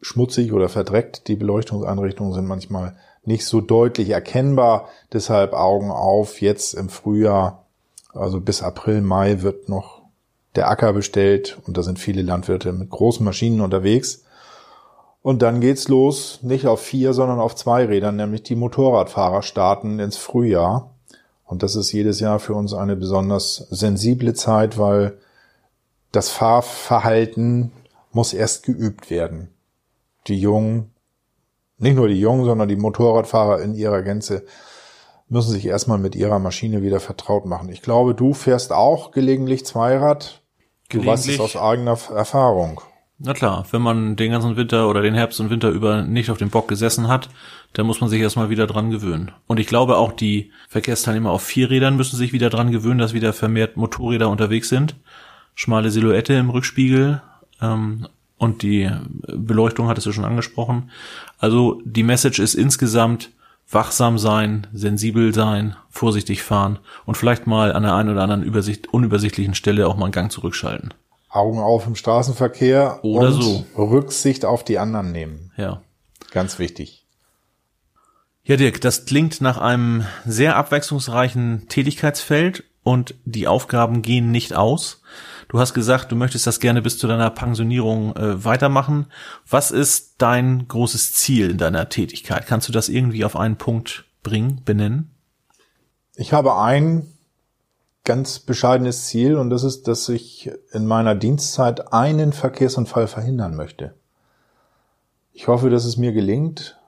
schmutzig 0.00 0.52
oder 0.52 0.68
verdreckt. 0.68 1.28
Die 1.28 1.36
Beleuchtungseinrichtungen 1.36 2.32
sind 2.32 2.46
manchmal 2.46 2.96
nicht 3.24 3.44
so 3.46 3.60
deutlich 3.60 4.10
erkennbar. 4.10 4.88
Deshalb 5.12 5.52
Augen 5.52 5.90
auf. 5.90 6.40
Jetzt 6.40 6.74
im 6.74 6.88
Frühjahr, 6.88 7.66
also 8.12 8.40
bis 8.40 8.62
April, 8.62 9.02
Mai 9.02 9.42
wird 9.42 9.68
noch 9.68 10.00
der 10.56 10.68
Acker 10.68 10.92
bestellt 10.92 11.58
und 11.66 11.76
da 11.76 11.82
sind 11.82 11.98
viele 11.98 12.22
Landwirte 12.22 12.72
mit 12.72 12.90
großen 12.90 13.24
Maschinen 13.24 13.60
unterwegs. 13.60 14.24
Und 15.22 15.42
dann 15.42 15.60
geht's 15.60 15.86
los, 15.88 16.40
nicht 16.42 16.66
auf 16.66 16.80
vier, 16.80 17.12
sondern 17.12 17.40
auf 17.40 17.54
zwei 17.54 17.84
Rädern, 17.84 18.16
nämlich 18.16 18.42
die 18.42 18.56
Motorradfahrer 18.56 19.42
starten 19.42 19.98
ins 19.98 20.16
Frühjahr. 20.16 20.94
Und 21.44 21.62
das 21.62 21.76
ist 21.76 21.92
jedes 21.92 22.20
Jahr 22.20 22.40
für 22.40 22.54
uns 22.54 22.72
eine 22.72 22.96
besonders 22.96 23.66
sensible 23.70 24.34
Zeit, 24.34 24.78
weil 24.78 25.18
das 26.10 26.30
Fahrverhalten 26.30 27.72
muss 28.12 28.32
erst 28.32 28.64
geübt 28.64 29.10
werden 29.10 29.50
die 30.26 30.38
Jungen, 30.38 30.90
nicht 31.78 31.96
nur 31.96 32.08
die 32.08 32.20
Jungen, 32.20 32.44
sondern 32.44 32.68
die 32.68 32.76
Motorradfahrer 32.76 33.62
in 33.62 33.74
ihrer 33.74 34.02
Gänze 34.02 34.44
müssen 35.28 35.52
sich 35.52 35.66
erstmal 35.66 35.98
mit 35.98 36.16
ihrer 36.16 36.38
Maschine 36.38 36.82
wieder 36.82 37.00
vertraut 37.00 37.46
machen. 37.46 37.70
Ich 37.70 37.82
glaube, 37.82 38.14
du 38.14 38.34
fährst 38.34 38.72
auch 38.72 39.12
gelegentlich 39.12 39.64
Zweirad. 39.64 40.42
Du 40.88 41.06
weißt 41.06 41.28
es 41.28 41.38
aus 41.38 41.56
eigener 41.56 41.96
Erfahrung. 42.14 42.80
Na 43.22 43.34
klar, 43.34 43.66
wenn 43.70 43.82
man 43.82 44.16
den 44.16 44.32
ganzen 44.32 44.56
Winter 44.56 44.88
oder 44.88 45.02
den 45.02 45.14
Herbst 45.14 45.40
und 45.40 45.50
Winter 45.50 45.68
über 45.68 46.02
nicht 46.02 46.30
auf 46.30 46.38
dem 46.38 46.48
Bock 46.48 46.68
gesessen 46.68 47.06
hat, 47.06 47.28
dann 47.74 47.86
muss 47.86 48.00
man 48.00 48.08
sich 48.08 48.20
erstmal 48.20 48.48
wieder 48.48 48.66
dran 48.66 48.90
gewöhnen. 48.90 49.30
Und 49.46 49.60
ich 49.60 49.66
glaube 49.66 49.98
auch 49.98 50.12
die 50.12 50.52
Verkehrsteilnehmer 50.68 51.30
auf 51.30 51.42
Vierrädern 51.42 51.96
müssen 51.96 52.16
sich 52.16 52.32
wieder 52.32 52.48
dran 52.48 52.72
gewöhnen, 52.72 52.98
dass 52.98 53.12
wieder 53.12 53.34
vermehrt 53.34 53.76
Motorräder 53.76 54.30
unterwegs 54.30 54.70
sind. 54.70 54.96
Schmale 55.54 55.90
Silhouette 55.90 56.32
im 56.32 56.48
Rückspiegel, 56.48 57.22
ähm, 57.60 58.08
und 58.40 58.62
die 58.62 58.90
Beleuchtung 59.26 59.88
hattest 59.88 60.06
du 60.06 60.12
schon 60.12 60.24
angesprochen. 60.24 60.90
Also 61.38 61.82
die 61.84 62.02
Message 62.02 62.38
ist 62.38 62.54
insgesamt 62.54 63.32
wachsam 63.68 64.16
sein, 64.16 64.66
sensibel 64.72 65.34
sein, 65.34 65.76
vorsichtig 65.90 66.42
fahren 66.42 66.78
und 67.04 67.18
vielleicht 67.18 67.46
mal 67.46 67.74
an 67.74 67.82
der 67.82 67.94
einen 67.94 68.08
oder 68.08 68.22
anderen 68.22 68.42
Übersicht, 68.42 68.94
unübersichtlichen 68.94 69.54
Stelle 69.54 69.86
auch 69.86 69.96
mal 69.96 70.06
einen 70.06 70.12
Gang 70.12 70.32
zurückschalten. 70.32 70.94
Augen 71.28 71.58
auf 71.58 71.86
im 71.86 71.94
Straßenverkehr 71.94 73.04
oder 73.04 73.30
so 73.30 73.66
Rücksicht 73.76 74.46
auf 74.46 74.64
die 74.64 74.78
anderen 74.78 75.12
nehmen. 75.12 75.52
Ja. 75.58 75.82
Ganz 76.32 76.58
wichtig. 76.58 77.04
Ja, 78.42 78.56
Dirk, 78.56 78.80
das 78.80 79.04
klingt 79.04 79.42
nach 79.42 79.58
einem 79.58 80.06
sehr 80.24 80.56
abwechslungsreichen 80.56 81.68
Tätigkeitsfeld 81.68 82.64
und 82.82 83.14
die 83.26 83.46
Aufgaben 83.46 84.00
gehen 84.00 84.30
nicht 84.30 84.54
aus. 84.54 85.02
Du 85.50 85.58
hast 85.58 85.74
gesagt, 85.74 86.12
du 86.12 86.16
möchtest 86.16 86.46
das 86.46 86.60
gerne 86.60 86.80
bis 86.80 86.96
zu 86.96 87.08
deiner 87.08 87.28
Pensionierung 87.28 88.14
äh, 88.14 88.44
weitermachen. 88.44 89.06
Was 89.48 89.72
ist 89.72 90.14
dein 90.18 90.68
großes 90.68 91.12
Ziel 91.14 91.50
in 91.50 91.58
deiner 91.58 91.88
Tätigkeit? 91.88 92.46
Kannst 92.46 92.68
du 92.68 92.72
das 92.72 92.88
irgendwie 92.88 93.24
auf 93.24 93.34
einen 93.34 93.56
Punkt 93.56 94.04
bringen, 94.22 94.62
benennen? 94.64 95.10
Ich 96.14 96.32
habe 96.32 96.56
ein 96.56 97.08
ganz 98.04 98.38
bescheidenes 98.38 99.06
Ziel 99.06 99.34
und 99.34 99.50
das 99.50 99.64
ist, 99.64 99.88
dass 99.88 100.08
ich 100.08 100.52
in 100.70 100.86
meiner 100.86 101.16
Dienstzeit 101.16 101.92
einen 101.92 102.32
Verkehrsunfall 102.32 103.08
verhindern 103.08 103.56
möchte. 103.56 103.94
Ich 105.32 105.48
hoffe, 105.48 105.68
dass 105.68 105.84
es 105.84 105.96
mir 105.96 106.12
gelingt 106.12 106.78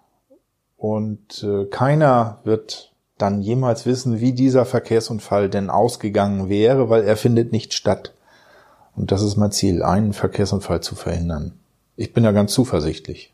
und 0.76 1.42
äh, 1.42 1.64
keiner 1.64 2.38
wird 2.44 2.92
dann 3.18 3.42
jemals 3.42 3.86
wissen, 3.86 4.20
wie 4.20 4.32
dieser 4.32 4.64
Verkehrsunfall 4.66 5.50
denn 5.50 5.68
ausgegangen 5.68 6.48
wäre, 6.48 6.90
weil 6.90 7.02
er 7.02 7.16
findet 7.16 7.50
nicht 7.50 7.74
statt. 7.74 8.14
Und 8.94 9.10
das 9.10 9.22
ist 9.22 9.36
mein 9.36 9.52
Ziel, 9.52 9.82
einen 9.82 10.12
Verkehrsunfall 10.12 10.82
zu 10.82 10.94
verhindern. 10.94 11.52
Ich 11.96 12.12
bin 12.12 12.24
da 12.24 12.32
ganz 12.32 12.52
zuversichtlich. 12.52 13.32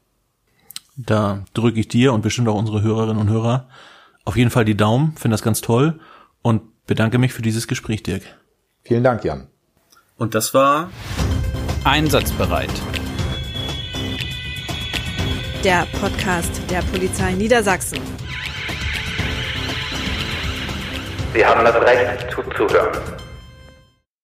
Da 0.97 1.45
drücke 1.55 1.81
ich 1.81 1.89
dir 1.89 2.13
und 2.13 2.23
bestimmt 2.23 2.49
auch 2.49 2.59
unsere 2.59 2.83
Hörerinnen 2.83 3.21
und 3.21 3.31
Hörer 3.31 3.69
auf 4.29 4.37
jeden 4.37 4.51
Fall 4.51 4.67
die 4.67 4.77
Daumen, 4.77 5.15
finde 5.17 5.35
das 5.35 5.43
ganz 5.43 5.63
toll 5.63 6.01
und 6.43 6.61
bedanke 6.87 7.17
mich 7.17 7.33
für 7.33 7.41
dieses 7.41 7.67
Gespräch, 7.67 8.03
Dirk. 8.03 8.23
Vielen 8.83 9.03
Dank, 9.03 9.25
Jan. 9.25 9.47
Und 10.19 10.35
das 10.35 10.53
war 10.53 10.91
Einsatzbereit. 11.85 12.71
Der 15.65 15.87
Podcast 15.99 16.61
der 16.69 16.83
Polizei 16.83 17.33
Niedersachsen. 17.33 18.01
Sie 21.33 21.47
haben 21.47 21.65
das 21.65 21.75
Recht 21.77 22.31
zuzuhören. 22.31 23.18